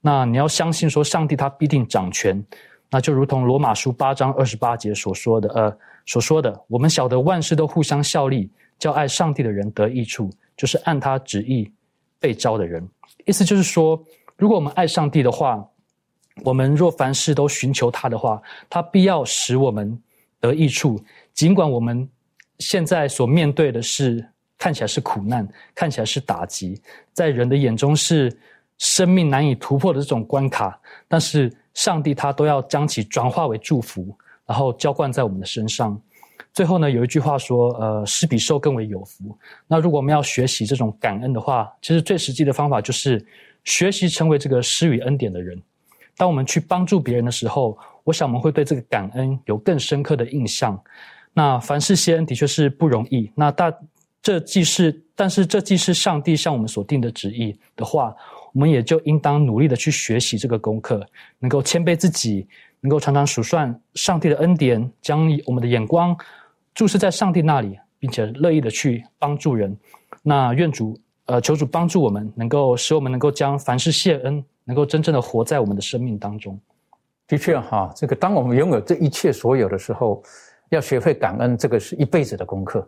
[0.00, 2.44] 那你要相信说，上帝他必定掌权。
[2.90, 8.50] 那就如同罗马书八章二十八节所说的，呃，所说的，我们晓得万事都互相效力。
[8.82, 11.72] 叫爱上帝的人得益处，就是按他旨意
[12.18, 12.84] 被招的人。
[13.24, 14.04] 意思就是说，
[14.36, 15.64] 如果我们爱上帝的话，
[16.42, 19.96] 我们若凡事都寻求他的话，他必要使我们
[20.40, 21.00] 得益处。
[21.32, 22.08] 尽管我们
[22.58, 24.28] 现在所面对的是
[24.58, 28.36] 看起来是苦难，看起来是打击，在人的眼中是
[28.78, 30.76] 生命难以突破的这种关卡，
[31.06, 34.12] 但是上帝他都要将其转化为祝福，
[34.44, 35.96] 然后浇灌在我们的身上。
[36.52, 39.36] 最后呢，有一句话说：“呃，施比受更为有福。”
[39.66, 43.24] 那如果我们要学习这种感恩的话，其实最实际的方法就是
[43.64, 45.60] 学习成为这个施与恩典的人。
[46.14, 50.78] 当我们去帮助别人的时候，我想我们会对这个感恩有更深刻的印象。
[51.32, 53.32] 那凡事谢恩的确是不容易。
[53.34, 53.72] 那大
[54.20, 58.14] 这既是，但是这既是上帝向我们所定的旨意的话，
[58.52, 61.04] 我们也就应当努力的去学习这个功课，
[61.38, 62.46] 能够谦卑自己。
[62.84, 66.16] 能够常常数算上帝的恩典，将我们的眼光
[66.74, 69.76] 注视在上帝那里，并且乐意的去帮助人。
[70.22, 76.58] 那愿主呃求主帮助我们，能够使我们能够将凡事谢恩，能够真正的活在我们的生命当中。
[77.26, 80.22] 的确哈，这个当我们拥有这一切所有的时候，
[80.70, 82.86] 要学会感恩，这个是一辈子的功课。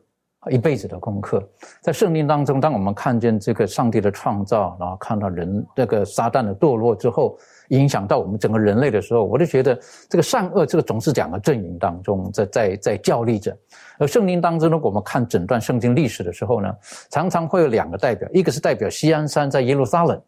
[0.51, 1.43] 一辈子的功课，
[1.81, 7.39] 在圣经当中，当我们看见这个上帝的创造，然后看到人这个撒旦的堕落之后，
[7.69, 9.79] 影响到我们整个人类的时候，我就觉得
[10.09, 13.57] 这个善恶这个总是两个阵营当中在在在较力着。
[13.99, 16.73] 而圣经当中呢，我们看整段圣经历史的时候呢，
[17.11, 20.21] 常常会有两个代表，一个是代表西安山在耶路撒冷，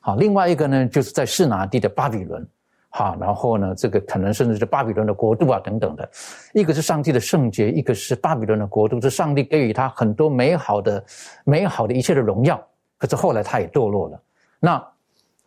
[0.00, 2.46] 好，另外一个呢就是在示拿地的巴比伦。
[2.90, 6.10] 好，然后呢，这个可能甚至是巴比伦的国度啊，等等的，
[6.54, 11.04] 一个是上帝的圣洁，一个是巴比伦的国度，是上帝给予他很多美好的、
[11.44, 12.60] 美好的一切的荣耀。
[12.96, 14.20] 可是后来他也堕落了。
[14.58, 14.82] 那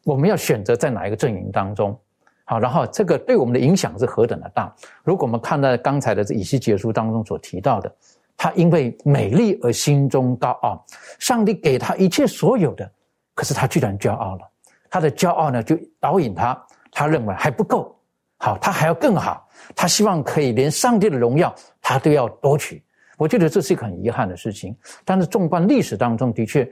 [0.03, 1.99] 我们要选择在哪一个阵营当中？
[2.45, 4.73] 好，然后这个对我们的影响是何等的大？
[5.03, 7.91] 如果我们看到刚才的这以西结书当中所提到的，
[8.37, 10.85] 他因为美丽而心中高傲，
[11.17, 12.89] 上帝给他一切所有的，
[13.33, 14.47] 可是他居然骄傲了。
[14.89, 16.61] 他的骄傲呢，就导引他。
[16.91, 17.97] 他认为还不够，
[18.37, 22.83] 好，他还要更好，他希望可以连上帝的荣耀他都要夺取。
[23.17, 24.75] 我觉得这是一个很遗憾的事情。
[25.05, 26.69] 但是纵观历史当中，的确，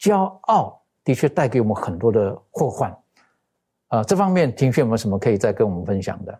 [0.00, 2.96] 骄傲的确带给我们很多的祸患。
[3.88, 6.38] 啊，这方面庭轩有没有什么可以再跟我们分享的？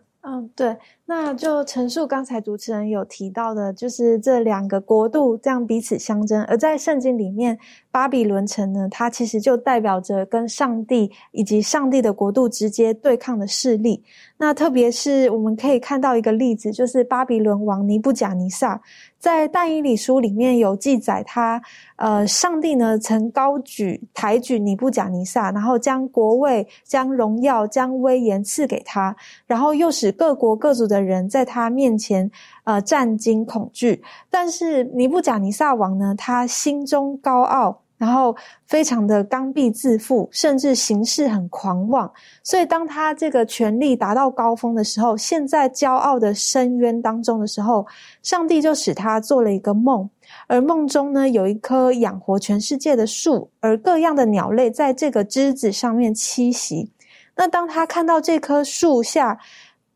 [0.55, 7.57] 对，那就陈述刚才主持人有提到的，就是这两个国度这样彼此相争，而在圣经里面，
[7.89, 14.03] 巴比伦城呢，它其实就代表着跟上帝以及上帝的国度直接对抗的势力。
[14.37, 18.79] 那特别是我们可以看到一个例子，就是巴比伦王尼布甲尼撒。
[19.23, 21.61] 在但以理书里面有记载，他
[21.95, 29.15] 呃，上帝呢曾高举抬举尼布甲尼撒，然后将国位、将荣耀、将威严赐给他，
[29.47, 32.29] 然后又使各国各族的人在他面前
[32.65, 34.03] 呃战惊恐惧。
[34.29, 37.82] 但是尼布甲尼撒王呢，他心中高傲。
[38.03, 38.35] 然后
[38.67, 42.11] 非常的刚愎自负，甚至行事很狂妄。
[42.43, 47.87] 所以当他这个权力达到高峰的时候，陷在骄傲的深渊当中的时候，
[48.21, 50.09] 上帝就使他做了一个梦，
[50.47, 56.91] 而梦中呢有一棵养活全世界的树，而各样的鸟类在这个枝子上面栖息。
[57.35, 59.39] 那当他看到这棵树下，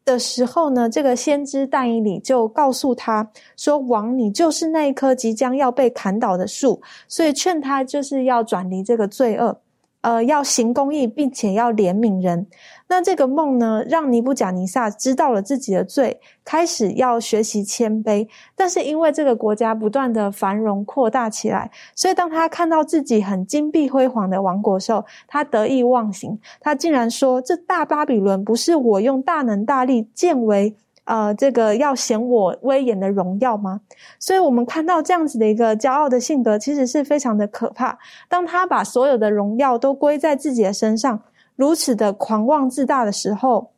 [0.08, 9.60] 的时候呢，这个先知但以理就告诉他说：“王，你就是那一棵即将要被砍倒的树，所以劝他就是要转离这个罪恶。”
[10.02, 12.48] 呃，要行公义，并且要怜悯人。
[12.88, 18.28] 那这个梦呢，让尼布甲尼撒知道了自己的罪，开始要学习谦卑。
[18.56, 26.40] 但是因为这个国家不断的繁荣扩大起来，所以当他看到自己很金碧辉煌的王国时候，他得意忘形。
[26.60, 30.76] 他竟然说：“这大巴比伦不是我用大能大力建为。”
[31.08, 33.80] 呃，这个要显我威严的荣耀吗？
[34.20, 37.98] 所以，我们看到这样子的一个骄傲的性格，其实是非常的可怕。
[38.28, 41.18] 当他把所有的荣耀都归在自己的身上，
[41.58, 43.72] 如此的狂妄自大的时候，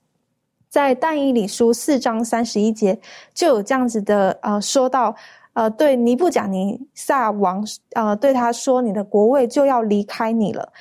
[0.69, 2.99] 在但以理书四章三十一节
[3.33, 5.15] 就有这样子的呃，说到
[5.53, 10.71] 呃，对尼布甲尼撒王呃，对他说：“你的国位就要离开你了。”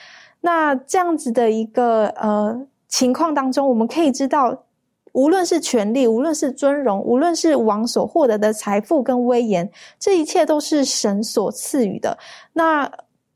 [0.42, 4.64] 那这样子的一个呃情况当中，我们可以知道。
[5.12, 9.68] 无论是权力，无论是尊荣，无论是王所获得的财富跟威严，
[9.98, 12.18] 这一切都是神所赐予的。
[12.52, 12.90] 那。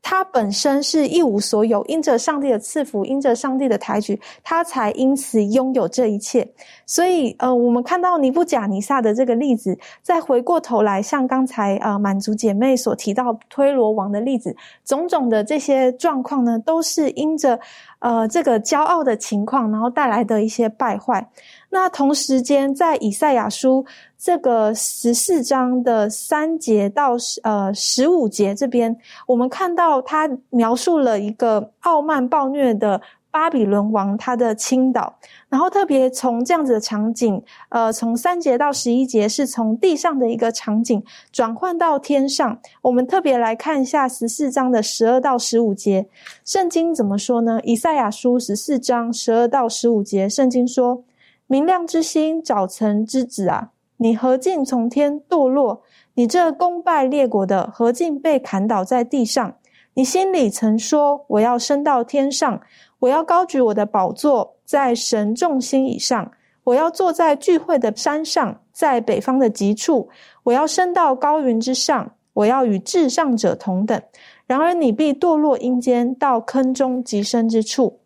[0.05, 6.47] 他本身是一无所有，因着上帝的赐福，因着上帝的抬举，他才因此拥有这一切。
[6.85, 17.57] 所以，呃，我们看到尼布甲尼撒的这个例子，再回过头来，像刚才呃满足姐妹所提到推罗王的例子，种种的这些状况呢，都是因着
[17.99, 21.25] 呃这个骄傲的情况，然后带来的一些败坏。
[21.69, 23.83] 那同时间，在以赛亚书
[24.23, 28.97] 这个十四章的三节到呃十五节这边，
[29.27, 35.13] 我们看到他描述了一个傲慢暴虐的巴比伦王他的倾倒，
[35.49, 41.03] 然后特别从这样子的场景，呃，从三节到十一节是从地上的一个场景
[41.33, 42.57] 转换到天上。
[42.81, 46.07] 我们特别来看一下十四章的十二到十五节，
[46.45, 47.59] 圣经怎么说呢？
[47.63, 51.03] 以赛亚书十四章十二到十五节，圣经说。
[51.45, 53.72] 明亮之星，早晨之子啊！
[54.03, 55.81] 你何竟从天堕落？
[56.15, 59.55] 你这功败列国的，何竟被砍倒在地上？
[59.93, 62.59] 你心里曾说：我要升到天上，
[62.99, 66.29] 我要高举我的宝座在神众星以上，
[66.65, 70.09] 我要坐在聚会的山上，在北方的极处，
[70.43, 74.01] 我要升到高云之上，我要与至上者同等。
[74.45, 78.01] 然而你必堕落阴间，到坑中极深之处。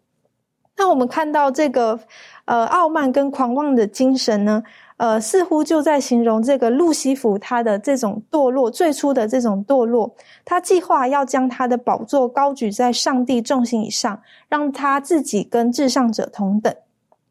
[0.78, 2.00] 那我们看到这个。
[2.48, 4.64] 呃，傲慢跟狂妄的精神呢，
[4.98, 10.14] 呃，似乎就在形容这个路西弗他的这种堕落，最初的这种堕落。
[10.43, 14.20] 他计划要将他的宝座高举在上帝重心以上，
[14.50, 16.76] 让他自己跟至上者同等。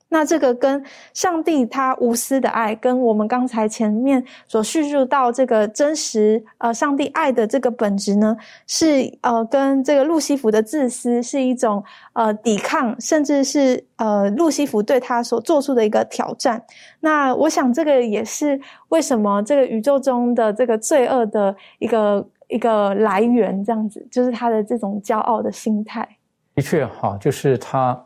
[0.09, 0.81] 那这个跟
[1.13, 8.37] 上帝他无私的爱，跟我们刚才前面所叙述到这个真实呃上帝爱的这个本质呢，
[8.69, 11.83] 是呃跟这个路西弗的自私是一种
[12.13, 16.63] 呃抵抗，甚至是呃路西弗对他所做出的一个挑战。
[17.01, 18.59] 那我想这个也是
[18.91, 26.09] 为什么这个宇宙中的这个罪恶的一个一个来源，这样子就是他的这种骄傲的心态。
[26.55, 28.01] 的确哈，就是他。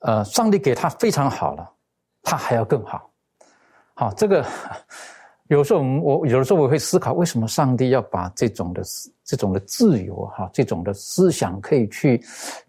[0.00, 1.70] 呃，上帝给他非常好了，
[2.22, 3.10] 他还要更好。
[3.94, 4.44] 好，这个
[5.48, 8.82] 有时候我们我有的时候我会思考，为什么上帝要把这种的
[9.24, 12.22] 这种的自由哈，这种的思想可以去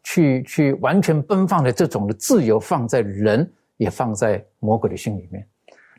[0.04, 5.48] 去去完全奔放的这种的自由放在人，也放在魔鬼的心里面。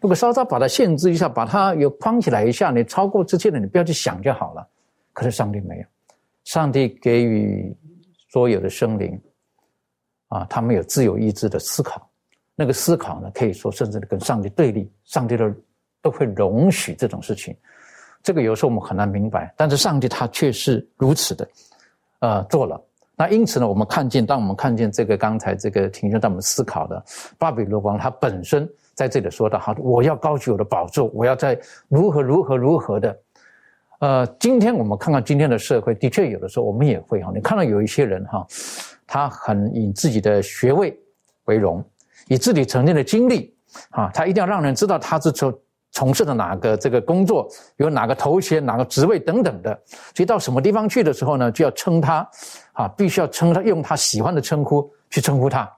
[0.03, 4.69] 如果稍稍把它限制一下，把它有框起来一下，你超过这些的，你不要去想就好了。
[5.13, 5.85] 可是上帝没有，
[6.45, 7.75] 上帝给予
[8.29, 9.19] 所有的生灵。
[10.33, 12.09] 啊，他们有自由意志的思考，
[12.55, 15.55] 那个思考呢，可以说甚至跟上帝对立，上帝的
[16.01, 17.55] 都会容许这种事情。
[18.23, 21.49] 这个有时候我们很难明白，但是上帝他却是如此的，
[22.21, 22.81] 呃，做了。
[23.15, 27.05] 那因此呢，我们看见，当我们看见这个刚才这个庭兄在我们思考的
[27.37, 33.15] 巴比伦王，他本身在这里说的，好，我要高举我的宝座，我要在如何如何如何的。
[33.99, 38.45] 呃，今天我们看看今天的社会，的确有的时候我们也会哈，你看到有一些人哈，
[39.13, 40.99] 他很以自己的学位
[41.45, 41.85] 为荣，
[42.29, 43.55] 以自己曾经的经历
[43.91, 45.61] 啊，他一定要让人知道他是从
[45.91, 47.47] 从事的哪个这个工作，
[47.77, 49.79] 有哪个头衔、哪个职位等等的，
[50.15, 52.27] 所以到什么地方去的时候呢，就要称他
[52.73, 55.71] 啊，必须要称他，用他喜欢的称呼去称呼他。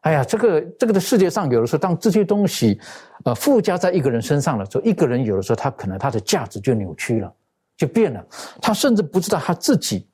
[0.00, 2.80] 哎呀，这个这个的世界上，有的时候当这些东西，
[3.24, 7.32] 呃，附加在一个人身上的时候，一个人有的时候他可能他的价值就扭曲了，
[7.76, 8.20] 就变了。
[8.60, 10.08] 他甚至不知道他自己，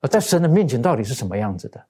[0.00, 1.84] 而在神的面前到底是什么样子的。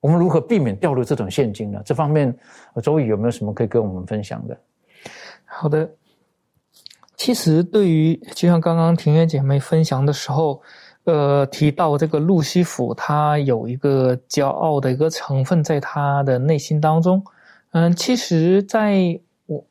[0.00, 1.82] 我们如何避免掉入这种陷阱呢？
[1.84, 2.36] 这方面，
[2.82, 4.58] 周宇有没有什么可以跟我们分享的？
[5.44, 5.90] 好的，
[7.16, 10.62] 其实对于就像刚刚庭院姐妹分享的时候。
[11.04, 17.24] 呃，提到这个路西弗，他有一个骄傲的一个成分在他的内心当中。
[17.70, 19.64] 嗯，其实，在我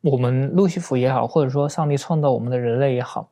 [0.00, 3.30] 我们路西弗也好，或者说上帝创造我们的人类也好，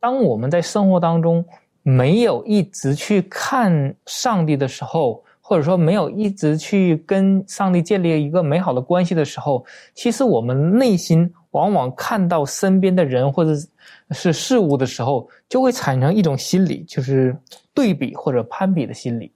[0.00, 1.46] 当我们在生活当中
[1.82, 9.64] 没有一直去看上帝的时候，或者说没有一直去跟上帝建立一个美好的关系的时候，
[9.94, 13.52] 其实我们内心往往看到身边的人或者。
[14.14, 17.34] 是事物的时候，就会产生一种心理，就是
[17.72, 19.32] 对比或者攀比的心理。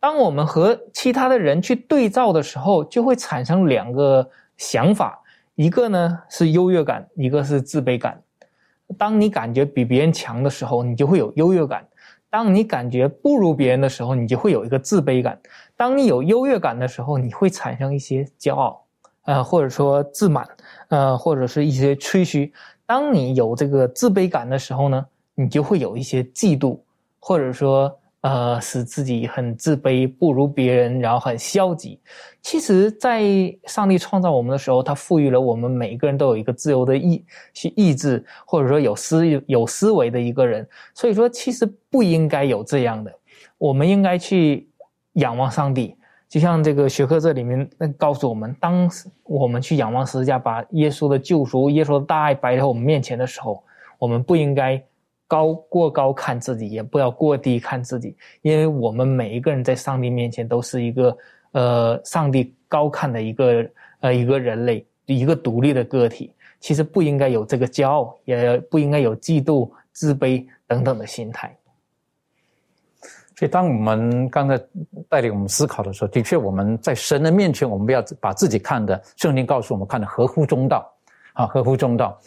[0.00, 5.22] 当我们和其他的人去对照的时候，就会产生两个想法：
[5.54, 8.18] 一个呢是优越感，一个是自卑感。
[8.98, 11.80] 当你感觉比别人强的时候，你就会有优越感；
[12.28, 15.38] 当你感觉不如别人的时候，你就会有一个自卑感。
[15.76, 18.84] 当你有优越感的时候，你会产生一些骄傲，
[19.24, 20.48] 呃，或者说自满，
[20.88, 22.52] 呃，或者是一些吹嘘。
[22.86, 26.78] 当你有这个自卑感的时候呢，你就会有一些嫉妒，
[27.20, 31.98] 或者说呃，使自己很自卑，不如别人，然后很消极。
[32.42, 33.22] 其实，在
[33.64, 40.68] 上帝创造我们的时候，他赋予了我们每一个人都有一个自由的意去意志，或者说有思有思维的一个人。
[40.92, 43.10] 所以说，其实不应该有这样的，
[43.56, 44.68] 我们应该去
[45.14, 45.96] 仰望上帝。
[46.28, 48.88] 就像这个学科这里面告诉我们，当
[49.24, 53.64] 我们去仰望十字架，把耶稣的救赎、耶稣的大爱摆在我们面前的时候，
[53.98, 54.80] 我们不应该
[55.30, 61.16] 高过高看自己，也不要过低看自己，因为我们每一个人在上帝面前都是一个
[61.52, 63.64] 呃上帝高看的一个
[64.00, 66.34] 呃一个人类，一个独立的个体。
[66.58, 71.56] 其实不应该有这个骄傲，也不应该有嫉妒、自卑等等的心态。
[73.36, 74.60] 所以，当我们刚才
[75.08, 80.92] 带领我们思考的时候，的确，我们在神的面前，我们要把自己看的圣经告诉我们看的合乎中道，
[81.34, 82.20] 啊，合乎中道。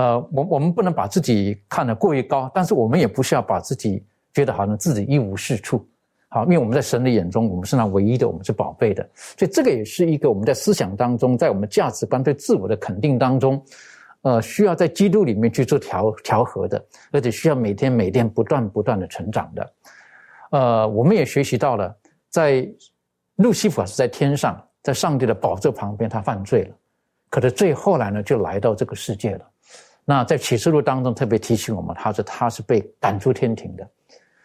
[0.00, 5.86] 呃，我我们不能把自己看得过于高，但是我们也不需要把自己觉得好像自己一无是处，
[6.30, 9.06] 好，因为我们在神的眼中，我们是那唯一的，我们是宝贝的。
[9.36, 13.62] 所以，这个也是一个我们在思想当中，在我们价值观对自我的肯定当中，
[14.22, 16.82] 呃，需要在基督里面去做调调和的，
[17.12, 19.72] 而且需要每天每天不断不断的成长的。
[20.52, 21.94] 呃，我们也学习到了，
[22.30, 22.66] 在
[23.36, 26.74] 路西弗是在天上，在上帝的宝座旁边，他犯罪了。
[27.28, 29.49] 可是最后来呢，就来到这个世界了。
[30.04, 33.88] 那在启示录当中特别提醒我们，他说他是被赶出天庭的。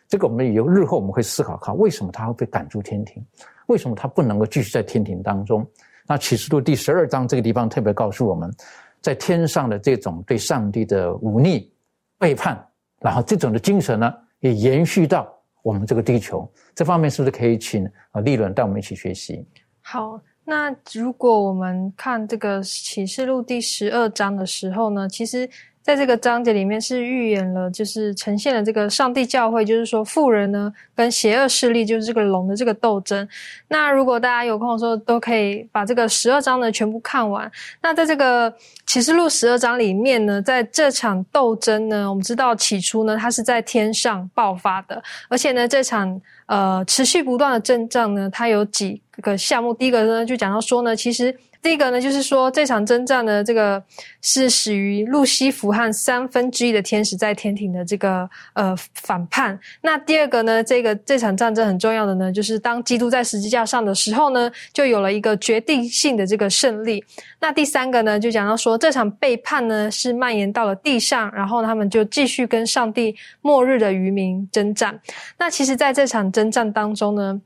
[0.08, 3.26] 这个我们有日后我们会思考看，为什么他会被赶出天庭？
[3.68, 5.68] 为什么他不能够继续在天庭当中？
[6.08, 8.54] 那启示录第十二章这个地方特别告诉我们，
[9.02, 11.72] 在天上的这种对上帝的忤逆、
[12.20, 12.64] 背叛，
[13.00, 15.32] 然后这种的精神呢，也延续到。
[15.64, 19.44] 我们这个地球这方面是不是可以请啊利润带我们一起学习？
[19.82, 25.50] 好，那如果我们看这个启示录第十二章的时候呢，其实。
[25.86, 33.28] 在这个章节里面是预言了，就是呈现了这个上帝教会，就是说富人呢跟邪恶势力，就是这个龙的这个斗争。
[33.68, 37.52] 那如果大家有空的时候，都可以把这个十二章呢全部看完。
[37.84, 38.52] 那在这个
[38.88, 49.74] 启示录十二章里面呢，在这场斗争呢，我们知道起初呢，它是在天上爆发的，而且呢，这场呃持续不断的阵仗呢，它有几这个项目。
[49.74, 51.36] 第一个呢，就讲到说呢，其实。
[51.62, 53.84] 第一个呢，就是说这场征战呢，这个
[54.22, 59.60] 是始于路西弗和三分之一的天使在天庭的这个呃反叛。
[59.82, 67.04] 那第二个呢，这个这场战争很重要的呢，就是当基督在十字架上的时候呢，就有了一个决定性的这个胜利。
[67.40, 75.00] 那第三个呢，就讲到说这场背叛呢是蔓延到了地上，然后他们就继续跟上帝末日的渔民征战。
[75.40, 77.42] 那其实，在这场征战当中呢。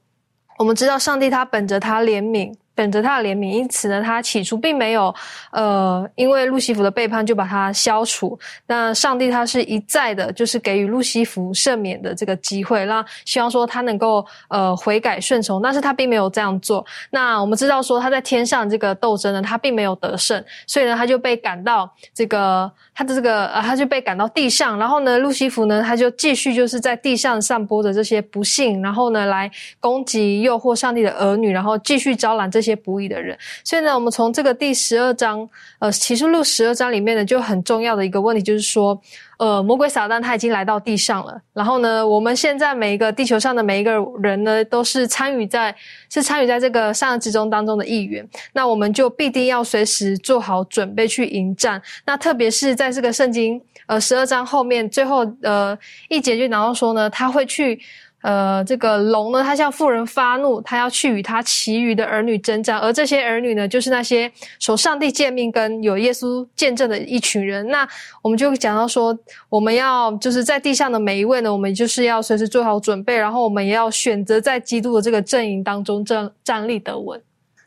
[0.60, 2.54] 我们知道上帝他本着他怜悯。
[2.76, 5.14] 本着他的怜悯，因此呢，他起初并没有，
[5.52, 8.40] 呃，因为路西弗的背叛就把他消除。
[8.68, 15.62] 那上帝他是一再的，就是给予路西弗赦免的这个机会，让希望说他能够呃悔改顺从。
[15.62, 16.86] 但是他并没有这样做。
[17.10, 24.78] 那我们知道说他在天上这个斗争呢，他并没有得胜，所以呢，他就被赶到这个他的这个呃，他就被赶到地上。
[24.78, 32.76] 然后呢，路西弗呢，他就继续就是在地上散播着这些不幸，然后呢，来攻击诱惑上帝的儿女，然后继续招揽这些。
[32.82, 35.48] 不义的人，所以呢，我们从这个第十二章，
[35.80, 39.00] 呃，启示录十二章里面呢，就很重要的一个问题，就是说，
[39.40, 45.74] 呃，魔鬼撒旦他已经来到地上了，然后呢，我们现在每一个地球上的每一个人呢，都是参与在，
[46.10, 55.78] 是参与在这个善恶之中当中的一员，那我们就必定要随时做好准备去迎战，那特别是在这个圣经，呃，十二章后面最后，呃，
[56.10, 57.80] 一节就讲到说呢，他会去。
[58.22, 67.66] 呃，这个龙呢，他向妇人发怒，他要去与他其余的儿女征战，而这些儿女呢，就是那些守上帝诫命跟有耶稣见证的一群人。
[67.70, 67.88] 那
[68.22, 69.18] 我们就讲到说，
[69.48, 77.22] 我们要就是在地上的每一位呢，我们就是要随时做好准备，然后我们也要选择在基督的这个阵营当中站站立得稳。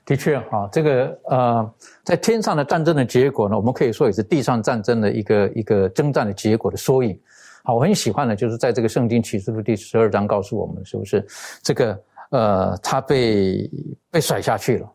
[0.04, 1.74] 的确，哈，这个呃，
[2.04, 7.18] 在天上的战争的结果呢，我们可以说也是地上战争的一个一个征战的结果的缩影。
[7.64, 11.24] 好，我很喜欢的，就是在这个圣经启示录第十二章告诉我们，是不是
[11.62, 13.70] 这个呃，他被
[14.10, 14.92] 被甩下去了，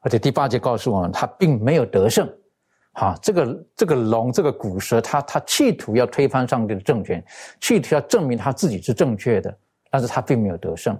[0.00, 2.28] 而且第八节告诉我们，他并没有得胜。
[2.92, 7.24] 好，这个这个龙，这个古蛇，他他企图要推翻上帝的政权，
[7.60, 9.56] 企图要证明他自己是正确的，
[9.88, 10.98] 但是他并没有得胜。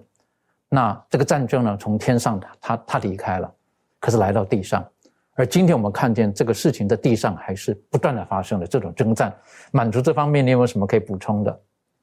[0.69, 3.53] 那这个战争呢，从天上他他离开了，
[3.99, 4.87] 可是来到地上。
[5.39, 9.32] 而今天我们看见这个事情在地上还是不断的发生的这种征战，
[9.70, 11.61] 满足这方面，你有没有什么可以补充的？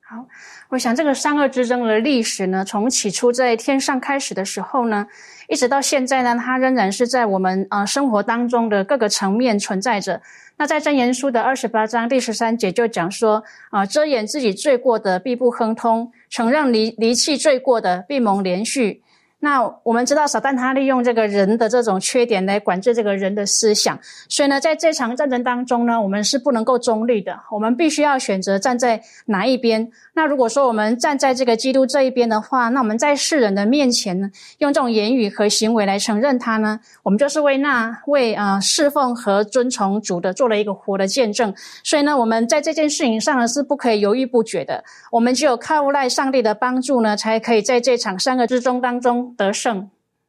[0.08, 0.26] 好，
[0.70, 5.06] 我想这个善恶之争的历史呢，从起初在天上开始的时候呢，
[5.50, 10.22] 一直到现在呢，它仍然是在我们呃生活当中的各个层面存在着。
[10.56, 19.02] 那在箴言书的二十八章第十三节就讲说啊，遮掩自己罪过的必不亨通，承认离离弃罪过的必蒙连续。
[19.46, 29.88] 那我们知道，撒旦他利用这个人的这种缺点来管制这个人的思想，所以呢，在这场战争当中呢，我们是不能够中立的，我们必须要选择站在哪一边。
[30.18, 41.54] 那如果说我们站在这个基督这一边的话，那我们在世人的面前呢，用这种言语和行为来承认他呢，我们就是为那为啊侍奉和遵从主的做了一个活的见证。
[41.84, 44.82] 所以呢，我们在这件事情上呢是不可以犹豫不决的。
[45.12, 49.86] 我们只有靠赖上帝的帮助呢，才可以在这场三个之中当中得胜。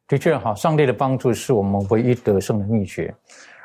[0.09, 3.15] 的确，哈，上帝的帮助是我们唯一得胜的秘诀。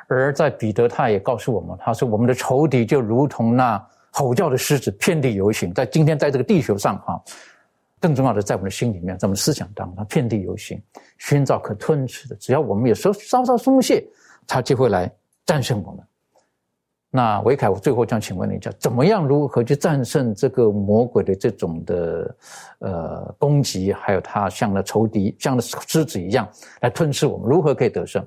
[0.07, 3.85] 而在彼得，他也告诉我们，他说我们的仇敌就如同那。
[4.15, 7.21] 吼叫的狮子遍地游行，在今天在这个地球上哈，
[7.99, 10.81] 更重要的在我们的心里面，在我们思想当中，它遍地游行，
[11.17, 12.37] 寻找可吞吃的。
[12.37, 14.07] 只要我们有时候稍稍松懈，
[14.47, 15.11] 它就会来
[15.47, 16.05] 战胜我们。
[17.15, 22.37] 那维凯，我最后想请问你一下，怎么样如何去战胜这个魔鬼的这种的
[22.81, 26.49] 呃攻击，还有他像那仇敌像那狮子一样
[26.81, 28.23] 来吞噬我们，如何可以得胜？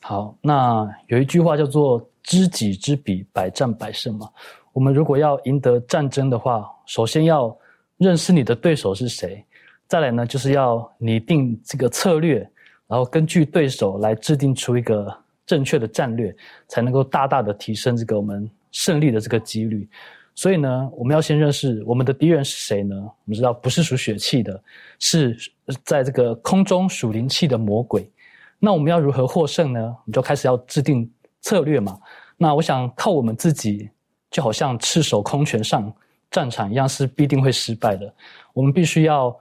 [0.00, 4.28] 好，那有一句话叫做“知己知彼，百战百胜”嘛。
[4.76, 7.56] 我们如果要赢得战争的话，首先要
[7.96, 9.42] 认识你的对手是谁，
[9.88, 12.40] 再来呢，就是要拟定这个策略，
[12.86, 15.10] 然后根据对手来制定出一个
[15.46, 16.36] 正确的战略，
[16.68, 19.88] 才能够大大的提升这个我们胜利的这个几率。
[20.34, 22.94] 所以呢，我们要先认识我们的敌人是谁呢？
[22.96, 24.62] 我们知道不是属血气的，
[24.98, 25.34] 是
[25.84, 28.06] 在这个空中属灵气的魔鬼。
[28.58, 29.80] 那我们要如何获胜呢？
[29.80, 31.10] 我们就开始要制定
[31.40, 31.98] 策略嘛。
[32.36, 33.88] 那我想靠我们自己。
[34.30, 35.92] 就好像赤手空拳上
[36.30, 38.12] 战场一样，是必定会失败的。
[38.52, 39.34] 我们必须要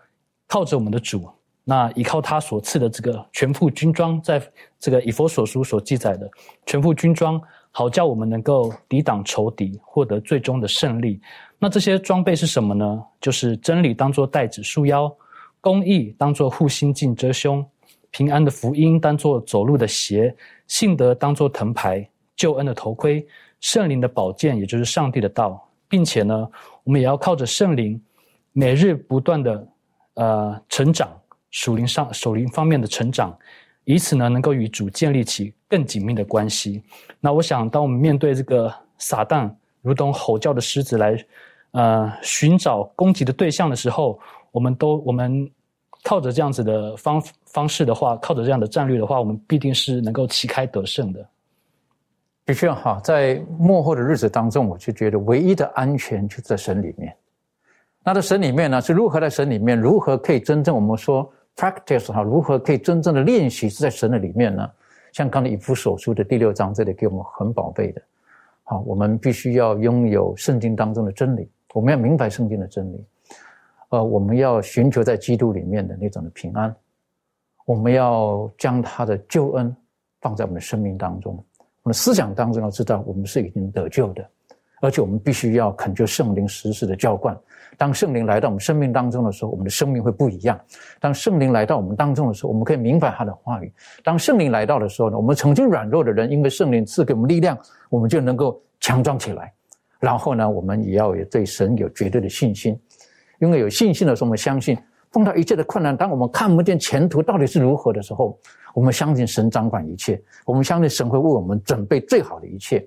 [0.48, 1.28] 靠着我们的主，
[1.64, 4.42] 那依靠他所赐的这个全副军装，在
[4.80, 6.30] 这个以佛所书所记载的
[6.66, 11.20] 全副军装，好叫我们能够抵挡仇敌，获得最终的胜利。
[11.58, 13.04] 那这些装备是什么呢？
[13.20, 15.12] 就是真理当做带子束腰，
[15.60, 17.66] 公义当做护心镜遮胸，
[18.12, 20.36] 平安的福音当做走路的鞋，
[20.68, 23.26] 信德当做藤牌，救恩的头盔。
[23.66, 25.59] 圣灵的宝剑，也就是上帝的道，
[25.89, 26.47] 并且呢，
[26.84, 27.99] 我们也要靠着圣灵，
[28.53, 29.68] 每日不断的
[30.13, 31.09] 呃成长，
[31.49, 33.36] 属灵上、属灵方面的成长，
[33.84, 36.84] 以此呢，能够与主建立起更紧密的关系。
[37.20, 39.51] 那我想，当我们面对这个撒旦
[39.82, 41.18] 如同吼叫的狮子来
[41.72, 44.20] 呃寻找攻击的对象的时候，
[44.51, 45.49] 我们都我们
[46.03, 51.28] 靠着这样子的方方式的话，靠着这样的战略的话，我们必定是能够旗开得胜的。
[52.46, 57.16] 的确哈，在幕后的日子当中，我就觉得唯一的安全就在神里面。
[58.04, 64.70] 那在神里面呢，是如何在神里面，如何可以真正我们说 practice 哈，如何可以真正的练习是在神的里面呢？
[65.12, 68.02] 像刚才以弗所书的第六章这里给我们很宝贝的，
[68.64, 73.06] 好，我们必须要拥有圣经当中的真理，我们要明白圣经的真理，
[73.89, 76.76] 呃，我们要寻求在基督里面的那种的平安，
[77.66, 79.76] 我们要将他的救恩
[80.22, 81.43] 放在我们的生命当中，
[81.86, 84.28] 我们思想当中要知道我们是已经得救的。
[84.82, 87.36] 而且我们必须要恳求圣灵实时的浇灌。
[87.78, 90.60] 当圣灵来到我们生命当中的时候，我们的生命会不一样。
[91.00, 93.72] 当圣灵来到我们当中的时候，我们可以明白他的话语。
[94.04, 97.58] 当圣灵来到的时候呢，我们曾经软弱的人，因为圣灵赐给我们力量，
[97.90, 99.52] 我们就能够强壮起来。
[100.00, 102.78] 然后呢，我们也要有对神有绝对的信心，
[103.40, 104.78] 因为有信心的时候，我们相信
[105.16, 108.38] 碰到一切的困难，当我们看不见前途到底是如何的时候，
[108.74, 112.86] 我们相信神掌管一切，我们相信神会为我们准备最好的一切。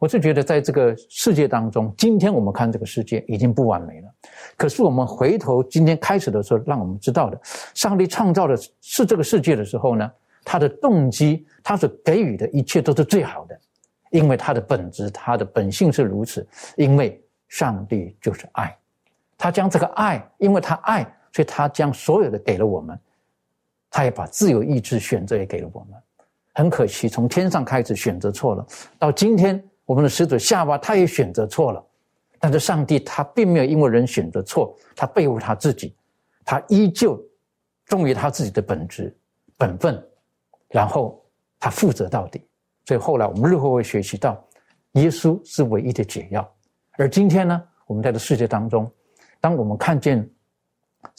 [0.00, 4.08] 我是觉得，在这个世界当中，今天我们看这个世界已经不完美了。
[4.56, 7.40] 可是我们回头今天开始的时候，让我们知道的，
[7.72, 10.10] 上帝创造的是这个世界的时候呢，
[10.42, 13.56] 他的动机，他所给予的一切都是最好的，
[14.10, 16.44] 因为他的本质，他的本性是如此。
[16.76, 18.76] 因为上帝就是爱，
[19.38, 22.98] 他将这个爱，因为他爱，所以他将所有的给了我们，
[23.90, 25.98] 他也把自由意志选择也给了我们。
[26.54, 28.66] 很可惜，从天上开始选择错了，
[28.98, 29.62] 到今天。
[29.86, 31.84] 我们的始祖夏娃，他也选择错了，
[32.38, 35.96] 但是上帝他并没有因为人选择错，他背负他自己，
[36.44, 37.20] 他依旧
[37.86, 39.12] 忠于他自己的本职
[39.58, 40.00] 本分，
[40.68, 41.20] 然后
[41.58, 42.40] 他负责到底。
[42.84, 44.40] 所以后来我们日后会学习到，
[44.92, 46.48] 耶稣是唯一的解药。
[46.92, 48.88] 而今天呢，我们在这世界当中，
[49.40, 50.24] 当我们看见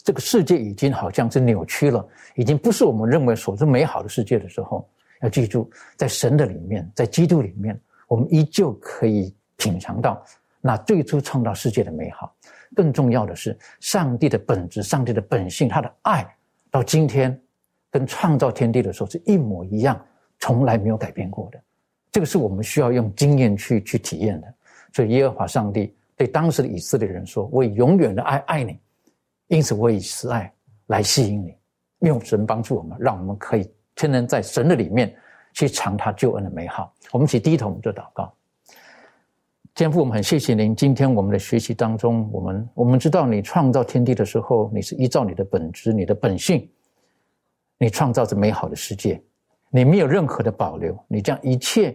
[0.04, 4.88] 这个世界已经好像是扭曲了，已经不是我们认为所是美好的世界的时候，
[5.20, 7.78] 要记住，在神的里面，在基督里面。
[8.08, 10.22] 我们依旧可以品尝到
[10.60, 12.34] 那最初创造世界的美好。
[12.74, 16.26] 更重要的是，上帝的本质、上帝的本性、他的爱，
[16.70, 17.40] 到今天
[17.90, 19.98] 跟创造天地的时候是一模一样，
[20.38, 21.58] 从来没有改变过的。
[22.10, 24.54] 这个是我们需要用经验去去体验的。
[24.92, 28.78] 所以，耶和华上帝对当时的以色列人说：“我永远的爱爱你，
[29.52, 30.52] 因此我以慈爱
[30.86, 31.54] 来吸引你。”
[32.08, 35.14] 用神帮助我们，让我们可以天天在神的里面。
[35.54, 36.94] 去尝他救恩的美好。
[37.12, 38.34] 我们一起低头，我们就祷告。
[39.74, 40.74] 天父，我们很谢谢您。
[40.74, 46.66] 今天我们的学习当中，我们我们知道，你创造天地的时候，你是依照你的本质、你的本性，
[47.76, 49.22] 你创造着美好的世界，
[49.68, 51.94] 你没有任何的保留，你将一切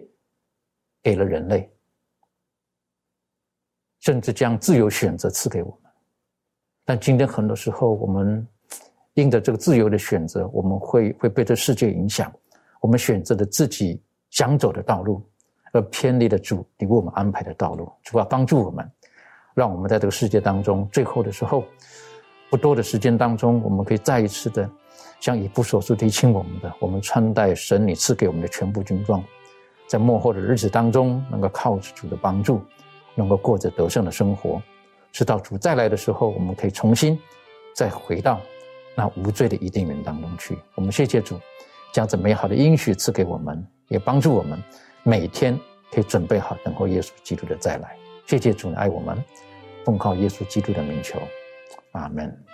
[1.02, 1.68] 给了人类，
[4.02, 5.87] 甚至将自由选择赐给我们。
[6.90, 8.48] 但今天很多时候，我们
[9.16, 12.32] 因着这个自由的选择，我们会会被这世界影响。
[12.80, 15.22] 我们选择了自己想走的道路，
[15.74, 17.92] 而偏离了主你为我们安排的道路。
[18.04, 18.90] 主要帮助我们，
[19.54, 21.66] 让我们在这个世界当中，最后的时候，
[22.50, 24.70] 不多的时间当中，我们可以再一次的，
[25.20, 29.22] 像以弗所书提醒我们的，我们穿戴神你赐给我们的全部军装，
[29.90, 32.62] 在幕后的日子当中，能够靠着主的帮助，
[33.14, 34.62] 能够过着得胜的生活，
[35.12, 37.20] 是到主再来的时候，我们可以重新
[37.76, 38.40] 再回到
[38.96, 40.58] 那无罪的伊甸园当中去。
[40.76, 41.40] 我们谢谢主。
[41.94, 44.62] 将这美好的应许赐给我们，也帮助我们
[45.04, 45.58] 每天
[45.92, 47.98] 可以准备好等候耶稣基督的再来。
[48.28, 49.24] 谢谢主爱我们，
[49.86, 51.18] 奉靠耶稣基督的名求，
[51.94, 52.47] 阿门。